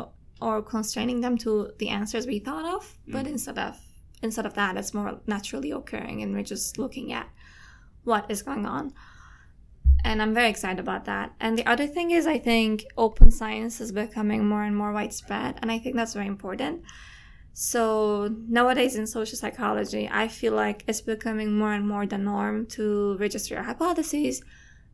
or, 0.40 0.62
constraining 0.62 1.20
them 1.20 1.36
to 1.38 1.72
the 1.78 1.88
answers 1.88 2.26
we 2.26 2.38
thought 2.38 2.64
of, 2.76 2.96
but 3.06 3.26
Mhm. 3.26 3.30
instead 3.30 3.58
of 3.58 3.76
instead 4.20 4.46
of 4.46 4.54
that, 4.54 4.76
it's 4.76 4.92
more 4.92 5.20
naturally 5.26 5.70
occurring, 5.70 6.22
and 6.22 6.34
we're 6.34 6.42
just 6.42 6.76
looking 6.76 7.12
at 7.12 7.28
what 8.02 8.28
is 8.28 8.42
going 8.42 8.66
on. 8.66 8.92
And 10.04 10.20
I'm 10.20 10.34
very 10.34 10.48
excited 10.48 10.80
about 10.80 11.04
that. 11.04 11.34
And 11.38 11.56
the 11.56 11.66
other 11.66 11.86
thing 11.86 12.10
is, 12.10 12.26
I 12.26 12.38
think 12.38 12.84
open 12.96 13.30
science 13.30 13.80
is 13.80 13.92
becoming 13.92 14.48
more 14.48 14.64
and 14.64 14.76
more 14.76 14.92
widespread, 14.92 15.58
and 15.62 15.70
I 15.70 15.78
think 15.78 15.94
that's 15.94 16.14
very 16.14 16.26
important. 16.26 16.82
So 17.52 18.28
nowadays 18.48 18.96
in 18.96 19.06
social 19.06 19.36
psychology, 19.36 20.08
I 20.10 20.28
feel 20.28 20.52
like 20.52 20.84
it's 20.86 21.00
becoming 21.00 21.58
more 21.58 21.72
and 21.72 21.86
more 21.86 22.06
the 22.06 22.18
norm 22.18 22.66
to 22.66 23.16
register 23.18 23.54
your 23.54 23.64
hypotheses, 23.64 24.42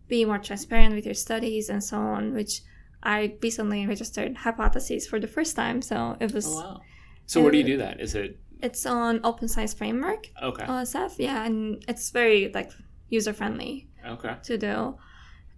be 0.09 0.25
more 0.25 0.39
transparent 0.39 0.95
with 0.95 1.05
your 1.05 1.15
studies, 1.15 1.69
and 1.69 1.83
so 1.83 1.99
on. 1.99 2.35
Which 2.35 2.63
I 3.05 3.37
recently 3.43 3.87
registered 3.87 4.37
hypotheses 4.37 5.07
for 5.07 5.21
the 5.21 5.27
first 5.27 5.57
time, 5.57 5.83
so 5.83 6.17
it 6.21 6.33
was 6.33 6.47
Oh, 6.47 6.57
wow. 6.57 6.81
So, 7.27 7.43
where 7.43 7.53
do 7.53 7.59
you 7.59 7.65
do 7.65 7.77
that? 7.79 8.01
Is 8.01 8.15
it 8.15 8.39
it's 8.61 8.87
on 8.87 9.21
Open 9.25 9.49
Science 9.49 9.75
Framework 9.75 10.31
okay? 10.43 10.65
Uh, 10.65 10.83
OSF, 10.83 11.17
yeah, 11.19 11.45
and 11.45 11.85
it's 11.89 12.11
very 12.11 12.51
like 12.53 12.71
user 13.09 13.33
friendly 13.33 13.89
Okay. 14.07 14.37
to 14.45 14.59
do. 14.59 14.97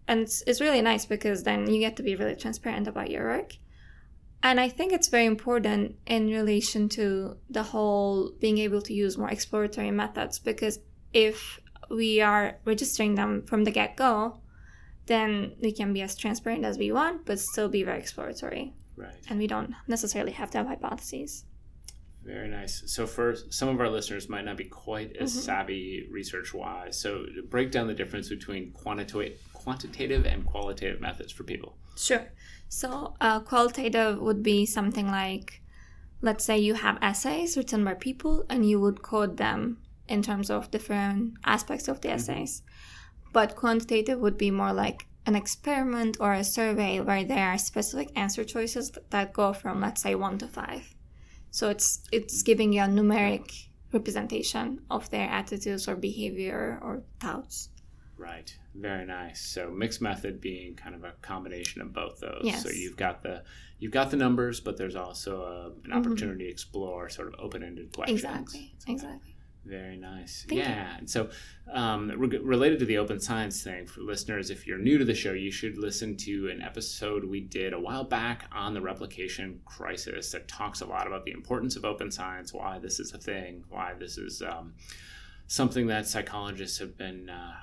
And 0.08 0.20
it's, 0.20 0.42
it's 0.46 0.60
really 0.60 0.82
nice 0.82 1.04
because 1.04 1.42
then 1.42 1.68
you 1.68 1.80
get 1.80 1.96
to 1.96 2.02
be 2.02 2.14
really 2.14 2.36
transparent 2.36 2.86
about 2.86 3.10
your 3.10 3.24
work. 3.24 3.54
And 4.42 4.60
I 4.60 4.68
think 4.68 4.92
it's 4.92 5.08
very 5.08 5.24
important 5.24 5.96
in 6.06 6.28
relation 6.28 6.88
to 6.90 7.36
the 7.50 7.64
whole 7.64 8.30
being 8.38 8.58
able 8.58 8.82
to 8.82 8.92
use 8.92 9.18
more 9.18 9.30
exploratory 9.30 9.90
methods 9.90 10.38
because 10.38 10.78
if 11.12 11.58
we 11.90 12.20
are 12.20 12.58
registering 12.64 13.16
them 13.16 13.42
from 13.46 13.64
the 13.64 13.72
get 13.72 13.96
go, 13.96 14.40
then 15.06 15.54
we 15.62 15.72
can 15.72 15.92
be 15.92 16.02
as 16.02 16.16
transparent 16.16 16.64
as 16.64 16.78
we 16.78 16.92
want, 16.92 17.24
but 17.26 17.38
still 17.38 17.68
be 17.68 17.82
very 17.82 17.98
exploratory. 17.98 18.74
Right. 18.96 19.14
And 19.28 19.38
we 19.38 19.46
don't 19.46 19.74
necessarily 19.86 20.32
have 20.32 20.50
to 20.52 20.58
have 20.58 20.66
hypotheses. 20.66 21.44
Very 22.24 22.48
nice. 22.48 22.82
So, 22.86 23.06
for 23.06 23.36
some 23.50 23.68
of 23.68 23.80
our 23.80 23.88
listeners, 23.88 24.28
might 24.28 24.44
not 24.44 24.56
be 24.56 24.64
quite 24.64 25.16
as 25.16 25.32
Mhm. 25.32 25.40
savvy 25.42 26.08
research 26.10 26.52
wise. 26.52 26.98
So, 26.98 27.26
break 27.48 27.70
down 27.70 27.86
the 27.86 27.94
difference 27.94 28.28
between 28.28 28.72
quantitative, 28.72 29.38
quantitative 29.52 30.26
and 30.26 30.44
qualitative 30.44 31.00
methods 31.00 31.32
for 31.32 31.44
people. 31.44 31.78
Sure. 31.96 32.26
So, 32.68 33.14
uh, 33.20 33.40
qualitative 33.40 34.18
would 34.18 34.42
be 34.42 34.66
something 34.66 35.06
like, 35.06 35.62
let's 36.20 36.44
say 36.44 36.58
you 36.58 36.74
have 36.74 36.98
essays 37.00 37.56
written 37.56 37.84
by 37.84 37.94
people 37.94 38.44
and 38.50 38.68
you 38.68 38.80
would 38.80 39.02
code 39.02 39.36
them 39.36 39.78
in 40.08 40.22
terms 40.22 40.50
of 40.50 40.70
different 40.72 41.34
aspects 41.44 41.86
of 41.86 42.00
the 42.00 42.10
essays. 42.10 42.62
But 43.36 43.54
quantitative 43.54 44.18
would 44.20 44.38
be 44.38 44.50
more 44.50 44.72
like 44.72 45.06
an 45.26 45.36
experiment 45.36 46.16
or 46.20 46.32
a 46.32 46.42
survey 46.42 47.00
where 47.00 47.22
there 47.22 47.46
are 47.50 47.58
specific 47.58 48.08
answer 48.16 48.44
choices 48.44 48.92
that 49.10 49.34
go 49.34 49.52
from, 49.52 49.82
let's 49.82 50.00
say, 50.00 50.14
one 50.14 50.38
to 50.38 50.48
five. 50.48 50.94
So 51.50 51.68
it's 51.68 52.00
it's 52.10 52.42
giving 52.42 52.72
you 52.72 52.80
a 52.84 52.86
numeric 52.86 53.68
representation 53.92 54.80
of 54.90 55.10
their 55.10 55.28
attitudes 55.28 55.86
or 55.86 55.96
behavior 55.96 56.78
or 56.80 57.02
thoughts. 57.20 57.68
Right. 58.16 58.56
Very 58.74 59.04
nice. 59.04 59.42
So 59.54 59.70
mixed 59.70 60.00
method 60.00 60.40
being 60.40 60.74
kind 60.74 60.94
of 60.94 61.04
a 61.04 61.12
combination 61.20 61.82
of 61.82 61.92
both 61.92 62.20
those. 62.20 62.40
Yes. 62.42 62.62
So 62.62 62.70
you've 62.70 62.96
got 62.96 63.22
the 63.22 63.42
you've 63.78 63.92
got 63.92 64.10
the 64.10 64.16
numbers, 64.16 64.60
but 64.60 64.78
there's 64.78 64.96
also 64.96 65.42
a, 65.42 65.66
an 65.84 65.90
Mhm. 65.90 65.98
opportunity 65.98 66.44
to 66.46 66.50
explore 66.50 67.10
sort 67.10 67.28
of 67.28 67.34
open 67.38 67.62
ended 67.62 67.92
questions. 67.92 68.18
Exactly. 68.24 68.74
Exactly. 68.88 69.35
Very 69.66 69.96
nice. 69.96 70.46
Thank 70.48 70.60
yeah. 70.60 70.96
And 70.96 71.10
so, 71.10 71.28
um, 71.72 72.12
re- 72.16 72.38
related 72.38 72.78
to 72.78 72.84
the 72.84 72.98
open 72.98 73.18
science 73.18 73.64
thing, 73.64 73.86
for 73.86 74.00
listeners, 74.00 74.50
if 74.50 74.64
you're 74.64 74.78
new 74.78 74.96
to 74.96 75.04
the 75.04 75.14
show, 75.14 75.32
you 75.32 75.50
should 75.50 75.76
listen 75.76 76.16
to 76.18 76.48
an 76.50 76.62
episode 76.62 77.24
we 77.24 77.40
did 77.40 77.72
a 77.72 77.80
while 77.80 78.04
back 78.04 78.44
on 78.52 78.74
the 78.74 78.80
replication 78.80 79.60
crisis 79.64 80.30
that 80.30 80.46
talks 80.46 80.82
a 80.82 80.86
lot 80.86 81.08
about 81.08 81.24
the 81.24 81.32
importance 81.32 81.74
of 81.74 81.84
open 81.84 82.12
science, 82.12 82.52
why 82.52 82.78
this 82.78 83.00
is 83.00 83.12
a 83.12 83.18
thing, 83.18 83.64
why 83.68 83.92
this 83.98 84.18
is 84.18 84.40
um, 84.40 84.72
something 85.48 85.88
that 85.88 86.06
psychologists 86.06 86.78
have 86.78 86.96
been, 86.96 87.28
uh, 87.28 87.54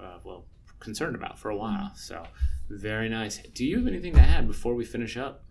uh, 0.00 0.18
well, 0.24 0.46
concerned 0.80 1.14
about 1.14 1.38
for 1.38 1.50
a 1.50 1.56
while. 1.56 1.92
So, 1.94 2.24
very 2.70 3.08
nice. 3.08 3.38
Do 3.54 3.64
you 3.64 3.78
have 3.78 3.86
anything 3.86 4.14
to 4.14 4.20
add 4.20 4.48
before 4.48 4.74
we 4.74 4.84
finish 4.84 5.16
up? 5.16 5.44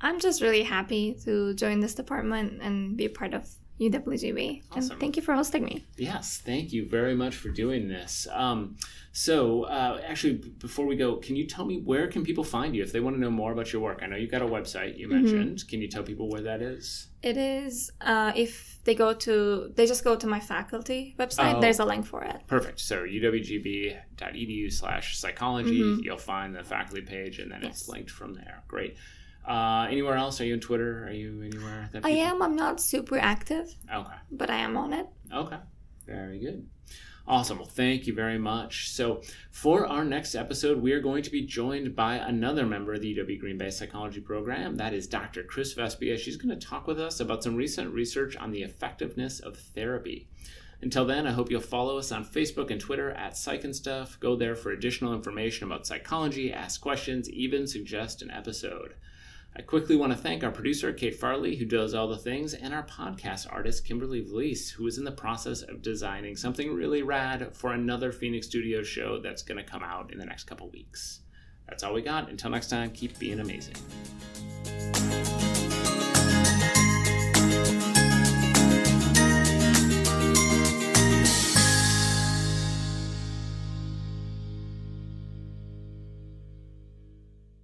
I'm 0.00 0.18
just 0.18 0.42
really 0.42 0.62
happy 0.64 1.14
to 1.24 1.54
join 1.54 1.78
this 1.78 1.94
department 1.94 2.60
and 2.62 2.96
be 2.96 3.06
part 3.06 3.34
of 3.34 3.48
UWGB. 3.80 4.62
Awesome. 4.70 4.90
And 4.90 5.00
thank 5.00 5.16
you 5.16 5.22
for 5.22 5.34
hosting 5.34 5.64
me. 5.64 5.86
Yes, 5.96 6.42
thank 6.44 6.72
you 6.72 6.86
very 6.86 7.14
much 7.14 7.36
for 7.36 7.48
doing 7.48 7.88
this. 7.88 8.26
Um, 8.32 8.76
so, 9.12 9.64
uh, 9.64 10.00
actually, 10.06 10.34
before 10.58 10.86
we 10.86 10.96
go, 10.96 11.16
can 11.16 11.34
you 11.34 11.46
tell 11.46 11.64
me 11.64 11.80
where 11.80 12.06
can 12.06 12.22
people 12.22 12.44
find 12.44 12.76
you 12.76 12.82
if 12.82 12.92
they 12.92 13.00
want 13.00 13.16
to 13.16 13.20
know 13.20 13.30
more 13.30 13.52
about 13.52 13.72
your 13.72 13.82
work? 13.82 14.00
I 14.02 14.06
know 14.06 14.16
you've 14.16 14.30
got 14.30 14.42
a 14.42 14.46
website 14.46 14.98
you 14.98 15.08
mentioned. 15.08 15.66
Can 15.68 15.80
you 15.80 15.88
tell 15.88 16.02
people 16.02 16.28
where 16.28 16.42
that 16.42 16.62
is? 16.62 17.08
It 17.22 17.36
is 17.36 17.90
uh, 18.00 18.32
if 18.36 18.78
they 18.84 18.94
go 18.94 19.12
to 19.12 19.72
they 19.74 19.86
just 19.86 20.04
go 20.04 20.16
to 20.16 20.26
my 20.26 20.40
faculty 20.40 21.14
website. 21.18 21.56
Oh. 21.56 21.60
There's 21.60 21.80
a 21.80 21.84
link 21.84 22.06
for 22.06 22.22
it. 22.22 22.36
Perfect. 22.46 22.80
So 22.80 23.02
uwgb.edu 23.02 24.72
slash 24.72 25.18
psychology. 25.18 25.98
You'll 26.02 26.16
find 26.16 26.54
the 26.54 26.64
faculty 26.64 27.02
page, 27.02 27.38
and 27.38 27.50
then 27.50 27.64
it's 27.64 27.88
linked 27.88 28.10
from 28.10 28.34
there. 28.34 28.62
Great. 28.68 28.96
Uh, 29.50 29.88
anywhere 29.90 30.14
else? 30.16 30.40
Are 30.40 30.44
you 30.44 30.54
on 30.54 30.60
Twitter? 30.60 31.06
Are 31.08 31.12
you 31.12 31.42
anywhere? 31.42 31.88
That 31.92 32.04
I 32.06 32.10
am. 32.10 32.40
I'm 32.40 32.54
not 32.54 32.80
super 32.80 33.18
active, 33.18 33.74
Okay. 33.92 34.14
but 34.30 34.48
I 34.48 34.58
am 34.58 34.76
on 34.76 34.92
it. 34.92 35.06
Okay. 35.34 35.56
Very 36.06 36.38
good. 36.38 36.68
Awesome. 37.26 37.58
Well, 37.58 37.66
thank 37.66 38.06
you 38.06 38.14
very 38.14 38.38
much. 38.38 38.90
So, 38.90 39.22
for 39.50 39.86
our 39.86 40.04
next 40.04 40.34
episode, 40.34 40.80
we 40.80 40.92
are 40.92 41.00
going 41.00 41.22
to 41.24 41.30
be 41.30 41.42
joined 41.46 41.94
by 41.94 42.14
another 42.14 42.64
member 42.66 42.94
of 42.94 43.02
the 43.02 43.14
UW 43.16 43.38
Green 43.40 43.58
Bay 43.58 43.70
Psychology 43.70 44.20
Program. 44.20 44.76
That 44.76 44.94
is 44.94 45.06
Dr. 45.06 45.42
Chris 45.42 45.74
Vespia. 45.74 46.16
She's 46.18 46.36
going 46.36 46.56
to 46.58 46.66
talk 46.66 46.86
with 46.86 47.00
us 47.00 47.20
about 47.20 47.42
some 47.44 47.56
recent 47.56 47.92
research 47.92 48.36
on 48.36 48.50
the 48.52 48.62
effectiveness 48.62 49.40
of 49.40 49.56
therapy. 49.56 50.28
Until 50.82 51.04
then, 51.04 51.26
I 51.26 51.32
hope 51.32 51.50
you'll 51.50 51.60
follow 51.60 51.98
us 51.98 52.10
on 52.10 52.24
Facebook 52.24 52.70
and 52.70 52.80
Twitter 52.80 53.10
at 53.10 53.36
Psych 53.36 53.64
and 53.64 53.76
Stuff. 53.76 54.18
Go 54.18 54.34
there 54.34 54.56
for 54.56 54.70
additional 54.70 55.12
information 55.12 55.66
about 55.66 55.86
psychology, 55.86 56.52
ask 56.52 56.80
questions, 56.80 57.28
even 57.30 57.66
suggest 57.66 58.22
an 58.22 58.30
episode. 58.30 58.94
I 59.56 59.62
quickly 59.62 59.96
want 59.96 60.12
to 60.12 60.18
thank 60.18 60.44
our 60.44 60.52
producer, 60.52 60.92
Kate 60.92 61.14
Farley, 61.14 61.56
who 61.56 61.64
does 61.64 61.92
all 61.92 62.06
the 62.06 62.16
things, 62.16 62.54
and 62.54 62.72
our 62.72 62.84
podcast 62.84 63.52
artist, 63.52 63.84
Kimberly 63.84 64.22
Vlies, 64.22 64.70
who 64.70 64.86
is 64.86 64.96
in 64.96 65.04
the 65.04 65.10
process 65.10 65.62
of 65.62 65.82
designing 65.82 66.36
something 66.36 66.72
really 66.72 67.02
rad 67.02 67.54
for 67.54 67.72
another 67.72 68.12
Phoenix 68.12 68.46
Studios 68.46 68.86
show 68.86 69.20
that's 69.20 69.42
going 69.42 69.58
to 69.58 69.68
come 69.68 69.82
out 69.82 70.12
in 70.12 70.18
the 70.18 70.24
next 70.24 70.44
couple 70.44 70.70
weeks. 70.70 71.20
That's 71.68 71.82
all 71.82 71.94
we 71.94 72.02
got. 72.02 72.30
Until 72.30 72.50
next 72.50 72.68
time, 72.68 72.90
keep 72.90 73.18
being 73.18 73.40
amazing. 73.40 73.74